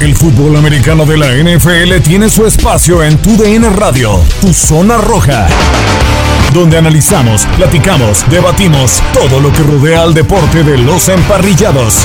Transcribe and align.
El 0.00 0.14
fútbol 0.16 0.56
americano 0.56 1.06
de 1.06 1.16
la 1.16 1.28
NFL 1.32 2.02
tiene 2.02 2.28
su 2.28 2.44
espacio 2.44 3.02
en 3.02 3.16
Tu 3.18 3.36
DN 3.36 3.70
Radio, 3.70 4.20
Tu 4.40 4.52
Zona 4.52 4.98
Roja, 4.98 5.46
donde 6.52 6.76
analizamos, 6.76 7.46
platicamos, 7.56 8.24
debatimos 8.28 9.02
todo 9.12 9.40
lo 9.40 9.52
que 9.52 9.62
rodea 9.62 10.02
al 10.02 10.12
deporte 10.12 10.62
de 10.62 10.78
los 10.78 11.08
emparrillados. 11.08 11.98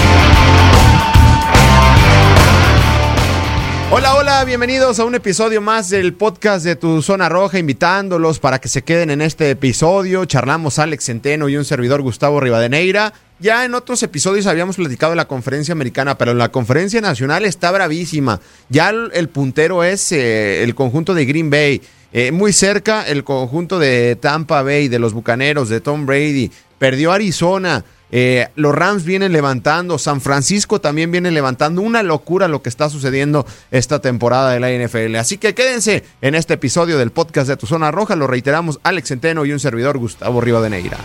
Hola, 3.92 4.14
hola, 4.14 4.46
bienvenidos 4.46 5.00
a 5.00 5.06
un 5.06 5.16
episodio 5.16 5.62
más 5.62 5.90
del 5.90 6.14
podcast 6.14 6.64
de 6.64 6.76
Tu 6.76 7.02
Zona 7.02 7.28
Roja, 7.28 7.58
invitándolos 7.58 8.38
para 8.38 8.62
que 8.62 8.70
se 8.70 8.84
queden 8.84 9.10
en 9.10 9.20
este 9.20 9.50
episodio. 9.50 10.26
Charlamos 10.26 10.78
Alex 10.78 11.06
Centeno 11.06 11.50
y 11.50 11.58
un 11.58 11.66
servidor 11.66 12.04
Gustavo 12.04 12.40
Rivadeneira. 12.40 13.14
Ya 13.40 13.66
en 13.66 13.74
otros 13.74 14.04
episodios 14.04 14.46
habíamos 14.46 14.76
platicado 14.76 15.14
de 15.14 15.16
la 15.16 15.28
conferencia 15.28 15.72
americana, 15.72 16.20
pero 16.20 16.36
la 16.36 16.52
conferencia 16.52 17.02
nacional 17.02 17.46
está 17.46 17.72
bravísima. 17.72 18.40
Ya 18.70 18.92
el, 18.92 19.30
puntero 19.30 19.84
es 19.84 20.12
eh, 20.12 20.62
el 20.62 20.76
conjunto 20.76 21.16
de 21.16 21.26
Green 21.26 21.50
Bay. 21.50 21.82
Eh, 22.14 22.32
muy 22.32 22.54
cerca 22.54 23.08
el 23.08 23.24
conjunto 23.24 23.80
de 23.80 24.16
Tampa 24.18 24.62
Bay, 24.62 24.88
de 24.88 25.00
los 25.00 25.14
Bucaneros, 25.14 25.68
de 25.68 25.82
Tom 25.82 26.06
Brady. 26.06 26.52
Perdió 26.78 27.12
Arizona. 27.12 27.84
Eh, 28.12 28.48
los 28.56 28.74
Rams 28.74 29.04
vienen 29.04 29.32
levantando, 29.32 30.00
San 30.00 30.22
Francisco 30.22 30.82
también 30.82 31.12
viene 31.12 31.32
levantando. 31.32 31.82
Una 31.82 32.04
locura 32.04 32.48
lo 32.48 32.62
que 32.62 32.70
está 32.70 32.90
sucediendo 32.90 33.46
esta 33.72 34.00
temporada 34.00 34.52
de 34.52 34.60
la 34.60 34.72
NFL. 34.72 35.16
Así 35.16 35.38
que 35.38 35.54
quédense 35.54 36.04
en 36.22 36.36
este 36.36 36.56
episodio 36.56 36.98
del 36.98 37.12
podcast 37.12 37.48
de 37.48 37.58
Tu 37.58 37.68
Zona 37.68 37.92
Roja. 37.92 38.16
Lo 38.16 38.28
reiteramos, 38.28 38.80
Alex 38.84 39.10
Centeno 39.10 39.46
y 39.46 39.54
un 39.54 39.60
servidor 39.60 39.98
Gustavo 39.98 40.42
Rivadeneira. 40.42 40.98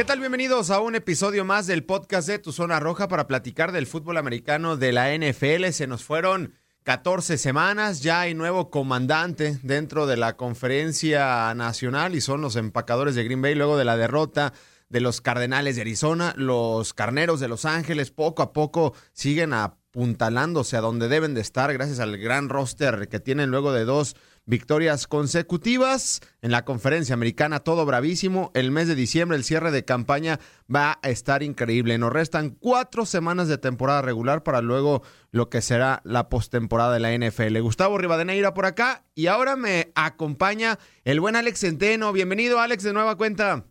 ¿Qué 0.00 0.04
tal? 0.04 0.18
Bienvenidos 0.18 0.70
a 0.70 0.80
un 0.80 0.94
episodio 0.94 1.44
más 1.44 1.66
del 1.66 1.84
podcast 1.84 2.26
de 2.26 2.38
Tu 2.38 2.52
Zona 2.52 2.80
Roja 2.80 3.06
para 3.06 3.26
platicar 3.26 3.70
del 3.70 3.86
fútbol 3.86 4.16
americano 4.16 4.78
de 4.78 4.92
la 4.92 5.14
NFL. 5.14 5.66
Se 5.72 5.86
nos 5.86 6.04
fueron 6.04 6.54
14 6.84 7.36
semanas, 7.36 8.00
ya 8.00 8.20
hay 8.20 8.34
nuevo 8.34 8.70
comandante 8.70 9.58
dentro 9.62 10.06
de 10.06 10.16
la 10.16 10.36
conferencia 10.36 11.54
nacional 11.54 12.14
y 12.14 12.22
son 12.22 12.40
los 12.40 12.56
empacadores 12.56 13.14
de 13.14 13.24
Green 13.24 13.42
Bay 13.42 13.54
luego 13.54 13.76
de 13.76 13.84
la 13.84 13.98
derrota 13.98 14.54
de 14.88 15.00
los 15.00 15.20
Cardenales 15.20 15.76
de 15.76 15.82
Arizona. 15.82 16.32
Los 16.36 16.94
Carneros 16.94 17.38
de 17.38 17.48
Los 17.48 17.66
Ángeles 17.66 18.10
poco 18.10 18.42
a 18.42 18.54
poco 18.54 18.94
siguen 19.12 19.52
apuntalándose 19.52 20.78
a 20.78 20.80
donde 20.80 21.08
deben 21.08 21.34
de 21.34 21.42
estar 21.42 21.70
gracias 21.74 22.00
al 22.00 22.16
gran 22.16 22.48
roster 22.48 23.08
que 23.08 23.20
tienen 23.20 23.50
luego 23.50 23.72
de 23.72 23.84
dos 23.84 24.16
victorias 24.46 25.06
consecutivas. 25.06 26.20
En 26.42 26.50
la 26.50 26.64
conferencia 26.64 27.14
americana, 27.14 27.60
todo 27.60 27.86
bravísimo. 27.86 28.50
El 28.54 28.70
mes 28.70 28.88
de 28.88 28.94
diciembre, 28.94 29.36
el 29.36 29.44
cierre 29.44 29.70
de 29.70 29.84
campaña 29.84 30.38
va 30.74 30.98
a 31.02 31.10
estar 31.10 31.42
increíble. 31.42 31.98
Nos 31.98 32.12
restan 32.12 32.50
cuatro 32.50 33.06
semanas 33.06 33.48
de 33.48 33.58
temporada 33.58 34.02
regular 34.02 34.42
para 34.42 34.60
luego 34.60 35.02
lo 35.30 35.48
que 35.48 35.60
será 35.60 36.00
la 36.04 36.28
postemporada 36.28 36.94
de 36.94 37.00
la 37.00 37.12
NFL. 37.12 37.58
Gustavo 37.60 37.98
Rivadeneira 37.98 38.54
por 38.54 38.66
acá 38.66 39.04
y 39.14 39.28
ahora 39.28 39.56
me 39.56 39.92
acompaña 39.94 40.78
el 41.04 41.20
buen 41.20 41.36
Alex 41.36 41.60
Centeno. 41.60 42.12
Bienvenido, 42.12 42.58
Alex, 42.60 42.82
de 42.82 42.92
nueva 42.92 43.16
cuenta. 43.16 43.64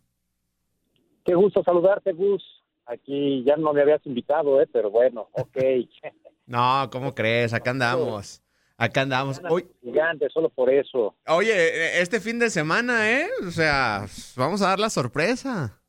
Qué 1.25 1.35
gusto 1.35 1.63
saludarte, 1.63 2.13
Gus. 2.13 2.43
Aquí 2.85 3.43
ya 3.45 3.55
no 3.55 3.71
me 3.71 3.81
habías 3.81 4.03
invitado, 4.07 4.59
¿eh? 4.61 4.67
pero 4.71 4.89
bueno, 4.89 5.29
ok. 5.33 5.57
no, 6.47 6.89
¿cómo 6.91 7.13
crees? 7.13 7.53
Acá 7.53 7.71
andamos. 7.71 8.41
Acá 8.79 9.01
andamos. 9.01 9.41
Hoy... 9.49 9.67
Gigante, 9.81 10.29
solo 10.29 10.47
por 10.49 10.73
eso. 10.73 11.13
Oye, 11.27 11.51
e, 11.51 12.01
este 12.01 12.21
fin 12.21 12.39
de 12.39 12.49
semana, 12.49 13.11
¿eh? 13.11 13.27
O 13.45 13.51
sea, 13.51 14.05
vamos 14.37 14.61
a 14.61 14.69
dar 14.69 14.79
la 14.79 14.89
sorpresa. 14.89 15.81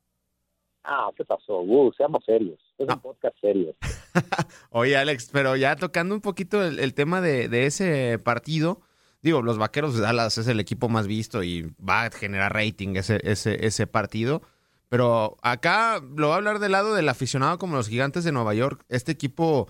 Ah, 0.82 1.08
¿qué 1.16 1.24
pasó? 1.24 1.60
Uh, 1.60 1.92
seamos 1.92 2.24
serios. 2.24 2.58
Es 2.78 2.88
un 2.88 3.00
podcast 3.00 3.36
serio. 3.40 3.76
Oye, 4.70 4.96
Alex, 4.96 5.30
pero 5.32 5.54
ya 5.54 5.76
tocando 5.76 6.16
un 6.16 6.20
poquito 6.20 6.64
el, 6.64 6.94
tema 6.94 7.20
de, 7.20 7.64
ese 7.64 8.18
partido. 8.18 8.80
Digo, 9.22 9.40
los 9.40 9.56
Vaqueros 9.56 9.94
de 9.94 10.00
Dallas 10.00 10.36
es 10.38 10.48
el 10.48 10.58
equipo 10.58 10.88
más 10.88 11.06
visto 11.06 11.44
y 11.44 11.72
va 11.76 12.02
a 12.02 12.10
generar 12.10 12.52
rating 12.52 12.96
ese, 12.96 13.20
ese, 13.22 13.66
ese 13.66 13.86
partido. 13.86 14.42
Pero 14.88 15.36
acá 15.42 16.00
lo 16.16 16.26
voy 16.26 16.32
a 16.34 16.38
hablar 16.38 16.58
del 16.58 16.72
lado 16.72 16.92
del 16.96 17.08
aficionado 17.08 17.56
como 17.58 17.76
los 17.76 17.86
gigantes 17.86 18.24
de 18.24 18.32
Nueva 18.32 18.54
York. 18.54 18.84
Este 18.88 19.12
equipo 19.12 19.68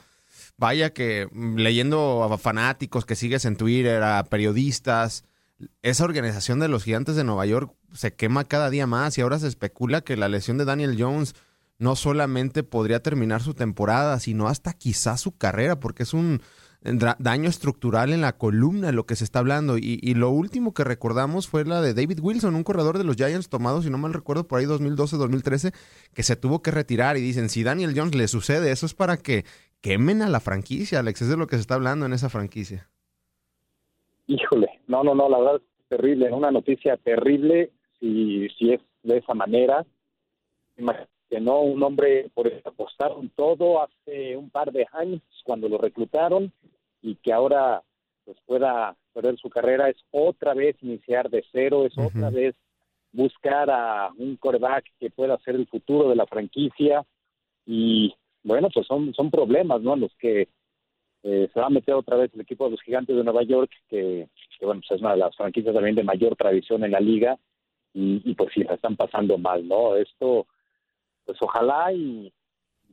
vaya 0.61 0.93
que 0.93 1.29
mm, 1.33 1.57
leyendo 1.57 2.23
a 2.23 2.39
fanáticos 2.39 3.05
que 3.05 3.17
sigues 3.17 3.45
en 3.47 3.57
Twitter, 3.57 4.03
a 4.03 4.23
periodistas, 4.25 5.25
esa 5.83 6.05
organización 6.05 6.61
de 6.61 6.69
los 6.69 6.85
gigantes 6.85 7.17
de 7.17 7.25
Nueva 7.25 7.47
York 7.47 7.75
se 7.93 8.15
quema 8.15 8.45
cada 8.45 8.71
día 8.71 8.87
más 8.87 9.19
y 9.19 9.23
ahora 9.23 9.39
se 9.39 9.49
especula 9.49 10.03
que 10.03 10.17
la 10.17 10.29
lesión 10.29 10.59
de 10.59 10.65
Daniel 10.65 10.97
Jones 10.99 11.35
no 11.79 11.97
solamente 11.97 12.63
podría 12.63 13.03
terminar 13.03 13.43
su 13.43 13.55
temporada, 13.55 14.21
sino 14.21 14.49
hasta 14.49 14.75
quizás 14.75 15.21
su 15.21 15.33
carrera, 15.37 15.81
porque 15.81 16.03
es 16.03 16.13
un 16.13 16.43
daño 16.83 17.49
estructural 17.49 18.13
en 18.13 18.23
la 18.23 18.37
columna 18.37 18.93
lo 18.93 19.05
que 19.05 19.17
se 19.17 19.25
está 19.25 19.39
hablando. 19.39 19.77
Y, 19.79 19.99
y, 20.03 20.15
lo 20.15 20.31
último 20.31 20.73
que 20.73 20.85
recordamos 20.85 21.49
fue 21.49 21.65
la 21.65 21.83
de 21.83 21.95
David 21.95 22.21
Wilson, 22.21 22.55
un 22.55 22.65
corredor 22.65 22.99
de 22.99 23.05
los 23.05 23.17
Giants 23.17 23.49
tomado, 23.49 23.83
si 23.83 23.91
no 23.91 23.99
mal 23.99 24.15
recuerdo, 24.15 24.47
por 24.47 24.59
ahí 24.59 24.67
2012-2013, 24.67 25.73
que 26.15 26.23
se 26.23 26.37
tuvo 26.37 26.63
que 26.63 26.71
retirar. 26.71 27.17
Y 27.17 27.23
dicen, 27.23 27.49
si 27.49 27.63
Daniel 27.63 27.95
Jones 27.95 28.15
le 28.15 28.29
sucede, 28.29 28.73
eso 28.73 28.87
es 28.87 28.95
para 28.95 29.17
que 29.19 29.45
quemen 29.81 30.23
a 30.23 30.29
la 30.29 30.41
franquicia, 30.41 31.01
Alex. 31.01 31.23
Es 31.23 31.29
de 31.29 31.37
lo 31.37 31.47
que 31.47 31.57
se 31.57 31.63
está 31.63 31.75
hablando 31.75 32.07
en 32.07 32.13
esa 32.13 32.29
franquicia. 32.29 32.89
Híjole, 34.27 34.81
no, 34.87 35.03
no, 35.03 35.15
no, 35.15 35.29
la 35.29 35.39
verdad 35.39 35.57
es 35.57 35.89
terrible. 35.89 36.33
Una 36.33 36.51
noticia 36.51 36.97
terrible 36.97 37.71
si, 37.99 38.49
si 38.51 38.73
es 38.73 38.81
de 39.03 39.19
esa 39.19 39.35
manera. 39.35 39.85
Que 41.29 41.41
no, 41.41 41.61
un 41.61 41.83
hombre 41.83 42.31
por 42.35 42.49
eso 42.49 42.69
apostaron 42.69 43.31
todo 43.37 43.83
hace 43.83 44.37
un 44.37 44.51
par 44.51 44.73
de 44.73 44.87
años 44.93 45.21
cuando 45.45 45.69
lo 45.69 45.79
reclutaron 45.79 46.53
y 47.03 47.17
que 47.17 47.33
ahora 47.33 47.83
pues 48.25 48.39
pueda 48.47 48.97
perder 49.13 49.37
su 49.37 49.51
carrera 49.51 49.89
es 49.89 49.97
otra 50.11 50.55
vez 50.55 50.77
iniciar 50.81 51.31
de 51.31 51.45
cero, 51.53 51.85
es 51.85 51.97
otra 51.99 52.31
vez 52.31 52.55
buscar 53.13 53.71
a 53.71 54.11
un 54.17 54.37
coreback 54.37 54.85
que 54.99 55.11
pueda 55.11 55.39
ser 55.39 55.57
el 55.57 55.67
futuro 55.67 56.09
de 56.09 56.17
la 56.17 56.27
franquicia 56.27 57.05
y 57.67 58.15
bueno, 58.43 58.69
pues 58.73 58.87
son, 58.87 59.13
son 59.15 59.31
problemas, 59.31 59.81
¿no? 59.83 59.97
Los 59.97 60.15
que 60.17 60.49
eh, 61.23 61.51
se 61.53 61.61
va 61.61 61.67
a 61.67 61.71
meter 61.71 61.95
otra 61.95 62.17
vez 62.17 62.31
el 62.35 62.41
equipo 62.41 62.65
de 62.65 62.73
los 62.73 62.83
gigantes 62.83 63.15
de 63.15 63.25
Nueva 63.25 63.43
York, 63.43 63.71
que, 63.89 64.29
bueno, 64.63 64.81
pues 64.81 64.97
es 64.97 65.01
una 65.01 65.13
de 65.13 65.19
las 65.19 65.37
franquicias 65.37 65.75
también 65.75 65.97
de 65.97 66.05
mayor 66.05 66.37
tradición 66.37 66.85
en 66.85 66.93
la 66.93 67.01
liga, 67.01 67.39
y, 67.93 68.35
pues 68.35 68.51
sí, 68.55 68.63
la 68.63 68.75
están 68.75 68.97
pasando 68.97 69.37
mal, 69.37 69.67
¿no? 69.67 69.97
Esto, 69.97 70.47
pues 71.25 71.37
ojalá 71.41 71.93
y, 71.93 72.33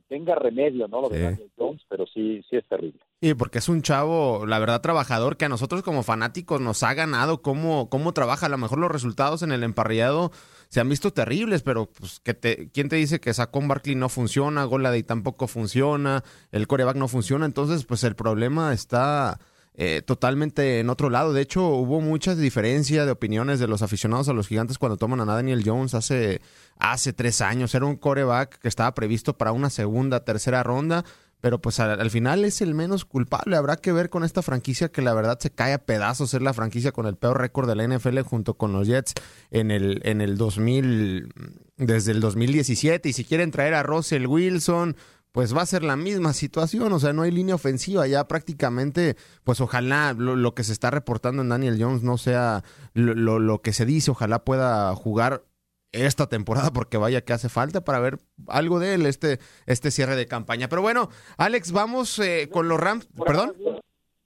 tenga 0.08 0.34
remedio, 0.34 0.88
¿no? 0.88 1.02
Lo 1.02 1.08
de 1.08 1.22
Daniel 1.22 1.50
Jones, 1.56 1.82
pero 1.88 2.06
sí, 2.06 2.42
sí 2.48 2.56
es 2.56 2.66
terrible. 2.66 3.00
Sí, 3.20 3.34
porque 3.34 3.58
es 3.58 3.68
un 3.68 3.82
chavo, 3.82 4.46
la 4.46 4.58
verdad, 4.58 4.80
trabajador, 4.80 5.36
que 5.36 5.44
a 5.44 5.48
nosotros 5.48 5.82
como 5.82 6.02
fanáticos 6.02 6.60
nos 6.60 6.82
ha 6.82 6.94
ganado 6.94 7.42
cómo, 7.42 7.88
cómo 7.90 8.12
trabaja. 8.12 8.46
A 8.46 8.48
lo 8.48 8.58
mejor 8.58 8.78
los 8.78 8.90
resultados 8.90 9.42
en 9.42 9.52
el 9.52 9.62
emparrillado 9.62 10.32
se 10.68 10.80
han 10.80 10.88
visto 10.88 11.12
terribles, 11.12 11.62
pero 11.62 11.86
pues, 11.86 12.20
que 12.20 12.34
te, 12.34 12.70
¿quién 12.70 12.88
te 12.88 12.96
dice 12.96 13.20
que 13.20 13.32
Sacón 13.32 13.68
Barkley 13.68 13.94
no 13.94 14.08
funciona, 14.08 14.64
Goladay 14.64 15.02
tampoco 15.02 15.48
funciona, 15.48 16.24
el 16.52 16.66
coreback 16.66 16.96
no 16.96 17.08
funciona? 17.08 17.46
Entonces, 17.46 17.84
pues 17.84 18.04
el 18.04 18.14
problema 18.14 18.72
está 18.72 19.40
eh, 19.74 20.02
totalmente 20.02 20.80
en 20.80 20.90
otro 20.90 21.08
lado. 21.08 21.32
De 21.32 21.40
hecho, 21.40 21.66
hubo 21.68 22.00
muchas 22.00 22.36
diferencias 22.36 23.06
de 23.06 23.12
opiniones 23.12 23.60
de 23.60 23.68
los 23.68 23.80
aficionados 23.80 24.28
a 24.28 24.32
los 24.32 24.48
gigantes 24.48 24.76
cuando 24.76 24.96
toman 24.96 25.20
a 25.20 25.24
Daniel 25.24 25.62
Jones 25.64 25.94
hace, 25.94 26.42
hace 26.78 27.12
tres 27.12 27.40
años. 27.40 27.74
Era 27.74 27.86
un 27.86 27.96
coreback 27.96 28.58
que 28.58 28.68
estaba 28.68 28.92
previsto 28.94 29.38
para 29.38 29.52
una 29.52 29.70
segunda, 29.70 30.24
tercera 30.24 30.62
ronda 30.62 31.04
pero 31.40 31.60
pues 31.60 31.78
al, 31.78 32.10
final 32.10 32.44
es 32.44 32.60
el 32.60 32.74
menos 32.74 33.04
culpable. 33.04 33.56
Habrá 33.56 33.76
que 33.76 33.92
ver 33.92 34.10
con 34.10 34.24
esta 34.24 34.42
franquicia 34.42 34.90
que 34.90 35.02
la 35.02 35.14
verdad 35.14 35.38
se 35.38 35.50
cae 35.50 35.72
a 35.72 35.78
pedazos. 35.78 36.34
Es 36.34 36.42
la 36.42 36.52
franquicia 36.52 36.92
con 36.92 37.06
el 37.06 37.16
peor 37.16 37.40
récord 37.40 37.68
de 37.68 37.76
la 37.76 37.86
NFL 37.86 38.20
junto 38.20 38.54
con 38.54 38.72
los 38.72 38.88
Jets 38.88 39.14
en 39.50 39.70
el, 39.70 40.00
en 40.04 40.20
el 40.20 40.36
2000, 40.36 41.32
desde 41.76 42.12
el 42.12 42.20
2017. 42.20 43.08
Y 43.08 43.12
si 43.12 43.24
quieren 43.24 43.52
traer 43.52 43.74
a 43.74 43.84
Russell 43.84 44.26
Wilson, 44.26 44.96
pues 45.30 45.56
va 45.56 45.62
a 45.62 45.66
ser 45.66 45.84
la 45.84 45.94
misma 45.94 46.32
situación. 46.32 46.92
O 46.92 46.98
sea, 46.98 47.12
no 47.12 47.22
hay 47.22 47.30
línea 47.30 47.54
ofensiva. 47.54 48.08
Ya 48.08 48.26
prácticamente, 48.26 49.16
pues 49.44 49.60
ojalá 49.60 50.14
lo, 50.14 50.54
que 50.54 50.64
se 50.64 50.72
está 50.72 50.90
reportando 50.90 51.42
en 51.42 51.50
Daniel 51.50 51.78
Jones 51.80 52.02
no 52.02 52.18
sea 52.18 52.64
lo, 52.94 53.38
lo 53.38 53.62
que 53.62 53.72
se 53.72 53.86
dice. 53.86 54.10
Ojalá 54.10 54.44
pueda 54.44 54.92
jugar 54.96 55.44
esta 55.92 56.28
temporada, 56.28 56.72
porque 56.72 56.96
vaya 56.96 57.22
que 57.22 57.32
hace 57.32 57.48
falta 57.48 57.84
para 57.84 58.00
ver 58.00 58.18
algo 58.46 58.78
de 58.78 58.94
él, 58.94 59.06
este, 59.06 59.38
este 59.66 59.90
cierre 59.90 60.16
de 60.16 60.26
campaña. 60.26 60.68
Pero 60.68 60.82
bueno, 60.82 61.08
Alex, 61.36 61.72
vamos 61.72 62.18
eh, 62.18 62.48
con 62.52 62.68
los 62.68 62.78
Rams. 62.78 63.08
¿Perdón? 63.24 63.54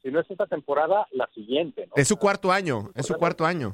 Si 0.02 0.10
no 0.10 0.20
es 0.20 0.30
esta 0.30 0.46
temporada, 0.46 1.06
la 1.12 1.28
siguiente. 1.34 1.86
¿no? 1.86 1.92
Es 1.94 2.08
su 2.08 2.16
cuarto 2.16 2.50
año, 2.50 2.90
es 2.94 3.06
su 3.06 3.14
cuarto 3.14 3.46
año. 3.46 3.72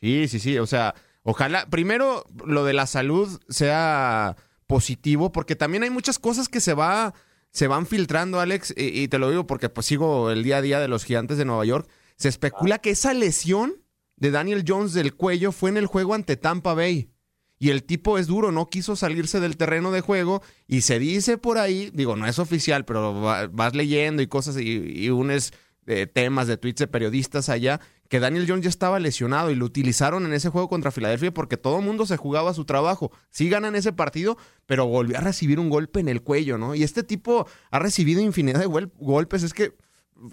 Sí, 0.00 0.26
sí, 0.28 0.38
sí. 0.38 0.58
O 0.58 0.66
sea, 0.66 0.94
ojalá, 1.22 1.66
primero 1.68 2.24
lo 2.46 2.64
de 2.64 2.72
la 2.72 2.86
salud 2.86 3.40
sea 3.48 4.36
positivo, 4.66 5.32
porque 5.32 5.54
también 5.54 5.82
hay 5.82 5.90
muchas 5.90 6.18
cosas 6.18 6.48
que 6.48 6.60
se 6.60 6.72
va, 6.72 7.12
se 7.50 7.68
van 7.68 7.84
filtrando, 7.86 8.40
Alex, 8.40 8.72
y, 8.74 9.02
y 9.02 9.08
te 9.08 9.18
lo 9.18 9.28
digo 9.28 9.46
porque 9.46 9.68
pues 9.68 9.86
sigo 9.86 10.30
el 10.30 10.42
día 10.42 10.56
a 10.56 10.62
día 10.62 10.80
de 10.80 10.88
los 10.88 11.04
gigantes 11.04 11.36
de 11.36 11.44
Nueva 11.44 11.66
York. 11.66 11.88
Se 12.16 12.28
especula 12.28 12.78
que 12.78 12.90
esa 12.90 13.12
lesión 13.12 13.82
de 14.16 14.30
Daniel 14.30 14.64
Jones 14.66 14.92
del 14.92 15.14
cuello 15.14 15.52
fue 15.52 15.70
en 15.70 15.76
el 15.76 15.86
juego 15.86 16.14
ante 16.14 16.36
Tampa 16.36 16.74
Bay. 16.74 17.10
Y 17.58 17.70
el 17.70 17.84
tipo 17.84 18.18
es 18.18 18.26
duro, 18.26 18.50
no 18.50 18.68
quiso 18.68 18.96
salirse 18.96 19.38
del 19.38 19.56
terreno 19.56 19.92
de 19.92 20.00
juego 20.00 20.42
y 20.66 20.80
se 20.80 20.98
dice 20.98 21.38
por 21.38 21.58
ahí, 21.58 21.90
digo, 21.94 22.16
no 22.16 22.26
es 22.26 22.40
oficial, 22.40 22.84
pero 22.84 23.20
va- 23.20 23.46
vas 23.46 23.74
leyendo 23.76 24.20
y 24.20 24.26
cosas 24.26 24.56
y, 24.58 25.08
unes 25.10 25.52
eh, 25.86 26.06
temas 26.08 26.46
de 26.48 26.56
tweets 26.56 26.80
de 26.80 26.86
periodistas 26.88 27.48
allá, 27.48 27.80
que 28.08 28.18
Daniel 28.20 28.46
Jones 28.48 28.64
ya 28.64 28.68
estaba 28.68 28.98
lesionado 29.00 29.50
y 29.50 29.54
lo 29.54 29.64
utilizaron 29.64 30.26
en 30.26 30.32
ese 30.32 30.48
juego 30.48 30.68
contra 30.68 30.90
Filadelfia 30.90 31.32
porque 31.32 31.56
todo 31.56 31.78
el 31.78 31.84
mundo 31.84 32.04
se 32.06 32.16
jugaba 32.16 32.52
su 32.52 32.64
trabajo. 32.64 33.10
Sí 33.30 33.48
ganan 33.48 33.74
ese 33.76 33.92
partido, 33.92 34.36
pero 34.66 34.86
volvió 34.86 35.16
a 35.18 35.20
recibir 35.20 35.58
un 35.60 35.70
golpe 35.70 36.00
en 36.00 36.08
el 36.08 36.22
cuello, 36.22 36.58
¿no? 36.58 36.74
Y 36.74 36.82
este 36.82 37.02
tipo 37.04 37.46
ha 37.70 37.78
recibido 37.78 38.20
infinidad 38.20 38.58
de 38.60 38.66
gol- 38.66 38.92
golpes. 38.98 39.42
Es 39.44 39.54
que, 39.54 39.72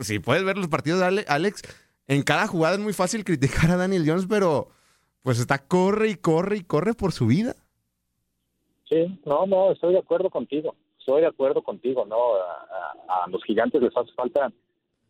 si 0.02 0.18
puedes 0.20 0.44
ver 0.44 0.58
los 0.58 0.68
partidos 0.68 1.00
de 1.00 1.06
Ale- 1.06 1.26
Alex, 1.28 1.62
en 2.10 2.24
cada 2.24 2.46
jugada 2.48 2.76
es 2.76 2.82
muy 2.82 2.92
fácil 2.94 3.24
criticar 3.24 3.72
a 3.72 3.78
Daniel 3.78 4.04
Jones, 4.06 4.26
pero 4.28 4.68
pues 5.22 5.40
está 5.40 5.58
corre 5.60 6.10
y 6.10 6.16
corre 6.16 6.58
y 6.58 6.64
corre 6.64 6.94
por 6.94 7.12
su 7.14 7.28
vida. 7.28 7.56
Sí, 8.90 9.20
no, 9.26 9.46
no, 9.46 9.72
estoy 9.72 9.94
de 9.94 10.00
acuerdo 10.00 10.30
contigo. 10.30 10.76
Estoy 10.98 11.22
de 11.22 11.28
acuerdo 11.28 11.62
contigo, 11.62 12.06
¿no? 12.06 12.36
A, 12.36 13.22
a- 13.22 13.24
a 13.24 13.28
los 13.30 13.44
gigantes 13.44 13.82
les 13.82 13.96
hace 13.96 14.12
falta 14.14 14.52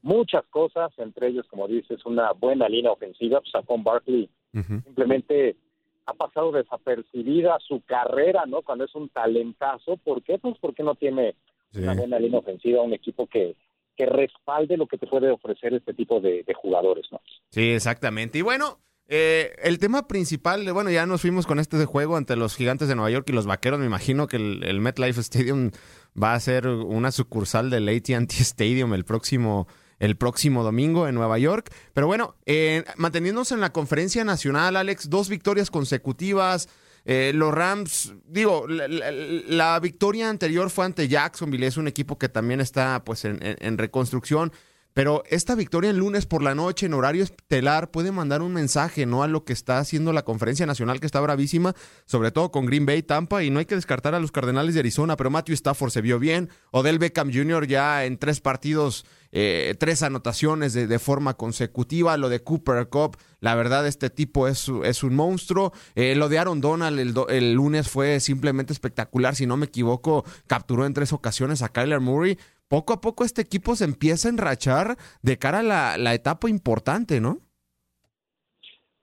muchas 0.01 0.43
cosas, 0.49 0.91
entre 0.97 1.27
ellos, 1.27 1.45
como 1.49 1.67
dices, 1.67 2.05
una 2.05 2.31
buena 2.33 2.67
línea 2.69 2.91
ofensiva. 2.91 3.39
Pues 3.39 3.51
Saquon 3.51 3.83
Barkley 3.83 4.29
simplemente 4.83 5.55
ha 6.05 6.13
pasado 6.13 6.51
desapercibida 6.51 7.57
su 7.67 7.81
carrera, 7.85 8.45
¿no? 8.45 8.61
Cuando 8.61 8.85
es 8.85 8.95
un 8.95 9.09
talentazo. 9.09 9.97
¿Por 9.97 10.23
qué? 10.23 10.37
Pues 10.39 10.55
porque 10.59 10.83
no 10.83 10.95
tiene 10.95 11.35
una 11.75 11.93
buena 11.99 12.19
línea 12.19 12.39
ofensiva, 12.39 12.81
un 12.81 12.93
equipo 12.93 13.27
que, 13.27 13.55
que 13.99 14.05
respalde 14.05 14.77
lo 14.77 14.87
que 14.87 14.97
te 14.97 15.07
puede 15.07 15.29
ofrecer 15.29 15.73
este 15.73 15.93
tipo 15.93 16.21
de, 16.21 16.45
jugadores, 16.55 17.05
¿no? 17.11 17.19
Sí, 17.49 17.71
exactamente. 17.71 18.37
Y 18.37 18.41
bueno, 18.41 18.79
eh, 19.09 19.53
el 19.61 19.77
tema 19.77 20.07
principal, 20.07 20.63
de- 20.63 20.71
bueno, 20.71 20.89
ya 20.89 21.05
nos 21.05 21.19
fuimos 21.19 21.45
con 21.45 21.59
este 21.59 21.75
de 21.77 21.83
juego 21.85 22.15
ante 22.15 22.37
los 22.37 22.55
gigantes 22.55 22.87
de 22.87 22.95
Nueva 22.95 23.11
York 23.11 23.27
y 23.29 23.33
los 23.33 23.45
vaqueros. 23.45 23.77
Me 23.77 23.85
imagino 23.85 24.27
que 24.27 24.37
el, 24.37 24.63
el 24.63 24.79
MetLife 24.79 25.19
Stadium 25.19 25.71
va 26.21 26.33
a 26.33 26.39
ser 26.39 26.67
una 26.69 27.11
sucursal 27.11 27.69
del 27.69 27.89
ATT 27.89 28.31
Stadium 28.39 28.93
el 28.93 29.03
próximo, 29.03 29.67
el 29.99 30.15
próximo 30.15 30.63
domingo 30.63 31.05
en 31.09 31.15
Nueva 31.15 31.37
York. 31.37 31.69
Pero 31.93 32.07
bueno, 32.07 32.35
eh, 32.45 32.85
manteniéndonos 32.95 33.51
en 33.51 33.59
la 33.59 33.73
conferencia 33.73 34.23
nacional, 34.23 34.77
Alex, 34.77 35.09
dos 35.09 35.27
victorias 35.27 35.69
consecutivas. 35.71 36.69
Eh, 37.05 37.31
los 37.33 37.53
Rams, 37.53 38.13
digo, 38.27 38.65
la, 38.67 39.79
victoria 39.79 40.29
anterior 40.29 40.69
fue 40.69 40.85
ante 40.85 41.07
Jacksonville, 41.07 41.65
es 41.67 41.77
un 41.77 41.87
equipo 41.87 42.17
que 42.17 42.29
también 42.29 42.61
está 42.61 43.03
pues 43.03 43.25
en- 43.25 43.41
en- 43.45 43.57
en 43.59 43.77
reconstrucción. 43.77 44.51
Pero 44.93 45.23
esta 45.29 45.53
victoria 45.55 45.91
el 45.91 45.97
lunes 45.97 46.25
por 46.25 46.41
la 46.41 46.55
noche 46.55 46.87
en 46.87 46.95
horario 46.95 47.23
estelar 47.23 47.91
puede 47.91 48.11
mandar 48.11 48.41
un 48.41 48.51
mensaje, 48.53 49.05
¿no? 49.05 49.21
A 49.23 49.27
lo 49.27 49.45
que 49.45 49.53
está 49.53 49.77
haciendo 49.77 50.11
la 50.13 50.23
conferencia 50.23 50.65
nacional, 50.65 50.99
que 50.99 51.05
está 51.05 51.21
bravísima, 51.21 51.75
sobre 52.05 52.31
todo 52.31 52.51
con 52.51 52.65
Green 52.65 52.87
Bay, 52.87 53.03
Tampa, 53.03 53.43
y 53.43 53.51
no 53.51 53.59
hay 53.59 53.65
que 53.65 53.75
descartar 53.75 54.15
a 54.15 54.19
los 54.19 54.31
Cardenales 54.31 54.73
de 54.73 54.79
Arizona, 54.81 55.15
pero 55.15 55.29
Matthew 55.29 55.53
Stafford 55.53 55.91
se 55.91 56.01
vio 56.01 56.17
bien. 56.19 56.49
Odell 56.71 56.97
Beckham 56.97 57.31
Jr. 57.31 57.67
ya 57.67 58.03
en 58.03 58.17
tres 58.17 58.41
partidos, 58.41 59.05
eh, 59.31 59.75
tres 59.79 60.03
anotaciones 60.03 60.73
de, 60.73 60.87
de 60.87 60.99
forma 60.99 61.35
consecutiva. 61.35 62.17
Lo 62.17 62.29
de 62.29 62.43
Cooper 62.43 62.87
Cup, 62.89 63.17
la 63.39 63.55
verdad, 63.55 63.87
este 63.87 64.09
tipo 64.09 64.47
es, 64.47 64.71
es 64.83 65.03
un 65.03 65.15
monstruo. 65.15 65.71
Eh, 65.95 66.15
lo 66.15 66.29
de 66.29 66.39
Aaron 66.39 66.61
Donald 66.61 66.99
el, 66.99 67.13
el 67.29 67.53
lunes 67.53 67.89
fue 67.89 68.19
simplemente 68.19 68.73
espectacular. 68.73 69.35
Si 69.35 69.45
no 69.45 69.57
me 69.57 69.67
equivoco, 69.67 70.23
capturó 70.47 70.85
en 70.85 70.93
tres 70.93 71.13
ocasiones 71.13 71.61
a 71.61 71.69
Kyler 71.69 71.99
Murray 71.99 72.37
poco 72.69 72.93
a 72.93 73.01
poco 73.01 73.25
este 73.25 73.41
equipo 73.41 73.75
se 73.75 73.83
empieza 73.83 74.27
a 74.27 74.31
enrachar 74.31 74.95
de 75.23 75.37
cara 75.37 75.59
a 75.59 75.63
la, 75.63 75.97
la 75.97 76.13
etapa 76.13 76.49
importante, 76.49 77.19
¿no? 77.19 77.39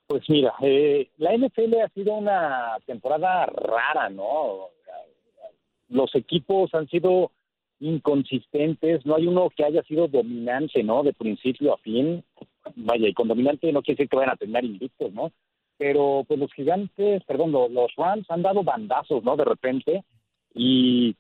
Pues 0.06 0.22
mira, 0.28 0.54
eh, 0.62 1.10
la 1.16 1.36
NFL 1.36 1.74
ha 1.84 1.88
sido 1.88 2.14
una 2.14 2.76
temporada 2.86 3.44
rara, 3.46 4.08
¿no? 4.08 4.68
Los 5.88 6.14
equipos 6.14 6.72
han 6.74 6.88
sido 6.88 7.32
inconsistentes, 7.80 9.04
no 9.04 9.16
hay 9.16 9.26
uno 9.26 9.50
que 9.50 9.64
haya 9.64 9.82
sido 9.82 10.08
dominante, 10.08 10.82
¿no? 10.82 11.02
De 11.02 11.12
principio 11.12 11.74
a 11.74 11.78
fin. 11.78 12.24
Vaya, 12.74 13.08
y 13.08 13.12
con 13.14 13.28
dominante 13.28 13.70
no 13.72 13.82
quiere 13.82 13.96
decir 13.96 14.08
que 14.08 14.16
vayan 14.16 14.32
a 14.32 14.36
terminar 14.36 14.64
invictos, 14.64 15.12
¿no? 15.12 15.32
Pero 15.78 16.24
pues 16.26 16.40
los 16.40 16.52
gigantes, 16.54 17.22
perdón, 17.24 17.52
lo- 17.52 17.68
los 17.68 17.94
Rams 17.96 18.30
han 18.30 18.42
dado 18.42 18.62
bandazos, 18.62 19.22
¿no? 19.24 19.36
De 19.36 19.44
repente. 19.44 20.04
Y 20.54 21.14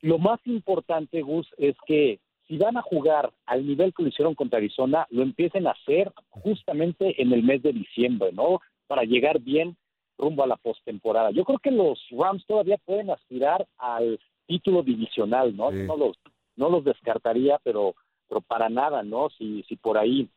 lo 0.00 0.18
más 0.18 0.40
importante, 0.46 1.20
Gus, 1.22 1.46
es 1.58 1.76
que 1.86 2.18
si 2.48 2.56
van 2.56 2.76
a 2.76 2.82
jugar 2.82 3.32
al 3.44 3.66
nivel 3.66 3.92
que 3.92 4.02
lo 4.02 4.08
hicieron 4.08 4.34
contra 4.34 4.58
Arizona, 4.58 5.06
lo 5.10 5.22
empiecen 5.22 5.66
a 5.66 5.72
hacer 5.72 6.12
justamente 6.30 7.20
en 7.20 7.32
el 7.32 7.42
mes 7.42 7.62
de 7.62 7.72
diciembre, 7.72 8.30
¿no? 8.32 8.60
Para 8.86 9.02
llegar 9.04 9.40
bien 9.40 9.76
rumbo 10.16 10.42
a 10.42 10.46
la 10.46 10.56
postemporada. 10.56 11.30
Yo 11.32 11.44
creo 11.44 11.58
que 11.58 11.70
los 11.70 11.98
Rams 12.10 12.46
todavía 12.46 12.78
pueden 12.78 13.10
aspirar 13.10 13.66
al 13.76 14.18
título 14.46 14.82
divisional, 14.82 15.56
¿no? 15.56 15.70
Sí. 15.70 15.82
No 15.82 15.96
los, 15.96 16.16
no 16.56 16.68
los 16.70 16.84
descartaría, 16.84 17.58
pero, 17.62 17.94
pero 18.28 18.40
para 18.40 18.68
nada, 18.68 19.02
¿no? 19.02 19.28
Si, 19.30 19.62
si 19.68 19.76
por 19.76 19.98
ahí 19.98 20.28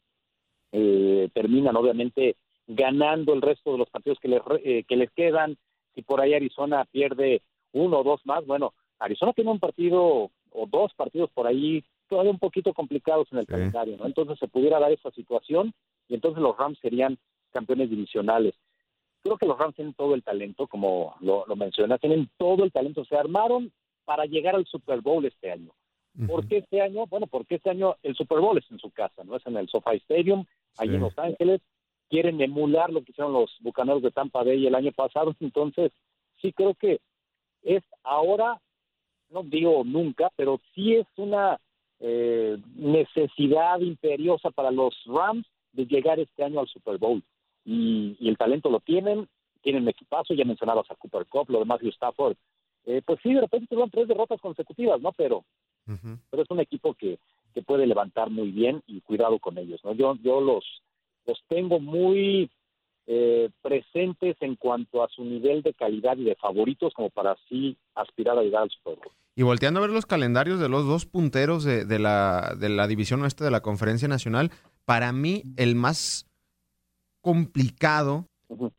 eh, 0.72 1.30
terminan, 1.34 1.76
obviamente, 1.76 2.36
ganando 2.68 3.34
el 3.34 3.42
resto 3.42 3.72
de 3.72 3.78
los 3.80 3.90
partidos 3.90 4.20
que 4.20 4.28
les, 4.28 4.42
eh, 4.64 4.84
que 4.88 4.96
les 4.96 5.12
quedan, 5.12 5.58
si 5.96 6.02
por 6.02 6.22
ahí 6.22 6.34
Arizona 6.34 6.86
pierde 6.86 7.42
uno 7.72 8.00
o 8.00 8.04
dos 8.04 8.22
más, 8.26 8.46
bueno, 8.46 8.74
Arizona 9.00 9.34
tiene 9.34 9.52
un 9.52 9.60
partido 9.60 10.30
o 10.52 10.66
dos 10.68 10.94
partidos 10.94 11.30
por 11.32 11.48
ahí 11.48 11.84
todavía 12.08 12.32
un 12.32 12.40
poquito 12.40 12.74
complicados 12.74 13.28
en 13.32 13.40
el 13.40 13.46
Sí. 13.46 13.52
calendario, 13.52 13.98
¿no? 13.98 14.06
Entonces 14.06 14.38
se 14.40 14.48
pudiera 14.48 14.80
dar 14.80 14.92
esa 14.92 15.12
situación 15.12 15.74
y 16.08 16.16
entonces 16.16 16.42
los 16.42 16.58
Rams 16.58 16.80
serían 16.80 17.18
campeones 17.52 17.90
divisionales. 17.90 18.56
Creo 19.24 19.38
que 19.38 19.46
los 19.46 19.58
Rams 19.58 19.76
tienen 19.76 19.94
todo 19.94 20.16
el 20.16 20.24
talento, 20.24 20.66
como 20.68 21.16
lo, 21.22 21.46
lo 21.48 21.56
mencionas, 21.56 22.00
tienen 22.00 22.30
todo 22.38 22.64
el 22.64 22.72
talento, 22.72 23.06
se 23.06 23.16
armaron 23.16 23.72
para 24.10 24.26
llegar 24.26 24.56
al 24.56 24.66
Super 24.66 25.02
Bowl 25.02 25.24
este 25.24 25.52
año. 25.52 25.72
¿Por 26.26 26.48
qué 26.48 26.58
este 26.58 26.82
año? 26.82 27.06
Bueno, 27.06 27.28
porque 27.28 27.56
este 27.58 27.70
año 27.70 27.96
el 28.02 28.16
Super 28.16 28.40
Bowl 28.40 28.58
es 28.58 28.66
en 28.72 28.80
su 28.80 28.90
casa, 28.90 29.24
no 29.24 29.36
es 29.36 29.46
en 29.46 29.56
el 29.56 29.70
SoFi 29.70 29.98
Stadium, 29.98 30.46
allí 30.80 30.90
Sí. 30.90 30.96
en 30.96 31.02
Los 31.02 31.20
Ángeles. 31.20 31.62
Quieren 32.10 32.42
emular 32.42 32.90
lo 32.90 33.04
que 33.04 33.12
hicieron 33.12 33.34
los 33.34 33.56
Bucaneros 33.60 34.02
de 34.02 34.10
Tampa 34.10 34.42
Bay 34.44 34.66
el 34.66 34.74
año 34.74 34.92
pasado, 34.94 35.36
entonces 35.40 35.92
sí 36.42 36.52
creo 36.54 36.74
que 36.74 37.02
es 37.62 37.84
ahora, 38.02 38.60
no 39.30 39.44
digo 39.44 39.84
nunca, 39.86 40.32
pero 40.36 40.60
sí 40.74 40.96
es 40.96 41.06
una 41.18 41.60
eh, 42.00 42.58
necesidad 42.78 43.80
imperiosa 43.80 44.50
para 44.50 44.72
los 44.72 44.96
Rams 45.06 45.46
de 45.74 45.86
llegar 45.86 46.20
este 46.20 46.44
año 46.44 46.62
al 46.62 46.68
Super 46.68 46.98
Bowl. 46.98 47.22
Y, 47.64 48.18
y 48.20 48.28
el 48.28 48.38
talento 48.40 48.72
lo 48.72 48.80
tienen, 48.80 49.30
tienen 49.62 49.88
equipazo, 49.88 50.34
ya 50.34 50.46
mencionabas 50.46 50.90
a 50.90 50.96
Cooper 50.96 51.28
Cup, 51.28 51.52
lo 51.52 51.60
de 51.60 51.66
Matthew 51.66 51.90
Stafford. 51.90 52.36
Eh, 52.90 53.04
pues 53.06 53.20
sí, 53.22 53.32
de 53.34 53.42
repente 53.42 53.68
tuvieron 53.68 53.92
tres 53.92 54.08
derrotas 54.08 54.42
consecutivas, 54.42 55.00
¿no? 55.00 55.12
Pero 55.12 55.46
pero 56.30 56.44
es 56.44 56.52
un 56.52 56.60
equipo 56.60 56.94
que, 56.94 57.20
que 57.54 57.62
puede 57.62 57.88
levantar 57.88 58.30
muy 58.30 58.52
bien 58.52 58.84
y 58.88 59.02
cuidado 59.02 59.40
con 59.40 59.58
ellos. 59.58 59.82
¿no? 59.84 59.94
Yo, 59.94 60.16
yo 60.22 60.42
los, 60.42 60.64
los 61.26 61.40
tengo 61.48 61.80
muy 61.80 62.50
eh, 63.08 63.50
presentes 63.62 64.38
en 64.42 64.56
cuanto 64.56 65.04
a 65.04 65.10
su 65.10 65.24
nivel 65.24 65.64
de 65.64 65.74
calidad 65.74 66.18
y 66.18 66.26
de 66.26 66.36
favoritos 66.36 66.94
como 66.94 67.10
para 67.10 67.32
así 67.32 67.78
aspirar 67.96 68.38
a 68.38 68.44
llegar 68.44 68.64
al 68.64 68.70
Super 68.70 68.98
Bowl. 68.98 69.14
Y 69.36 69.44
volteando 69.44 69.80
a 69.80 69.82
ver 69.82 69.92
los 69.92 70.06
calendarios 70.06 70.60
de 70.60 70.70
los 70.70 70.86
dos 70.86 71.06
punteros 71.06 71.64
de, 71.64 71.86
de 71.86 72.00
la, 72.00 72.56
de 72.60 72.70
la 72.70 72.88
división 72.88 73.22
oeste 73.22 73.44
de 73.44 73.52
la 73.52 73.62
Conferencia 73.62 74.08
Nacional, 74.08 74.52
para 74.86 75.12
mí 75.12 75.44
el 75.58 75.76
más 75.76 76.28
complicado. 77.22 78.26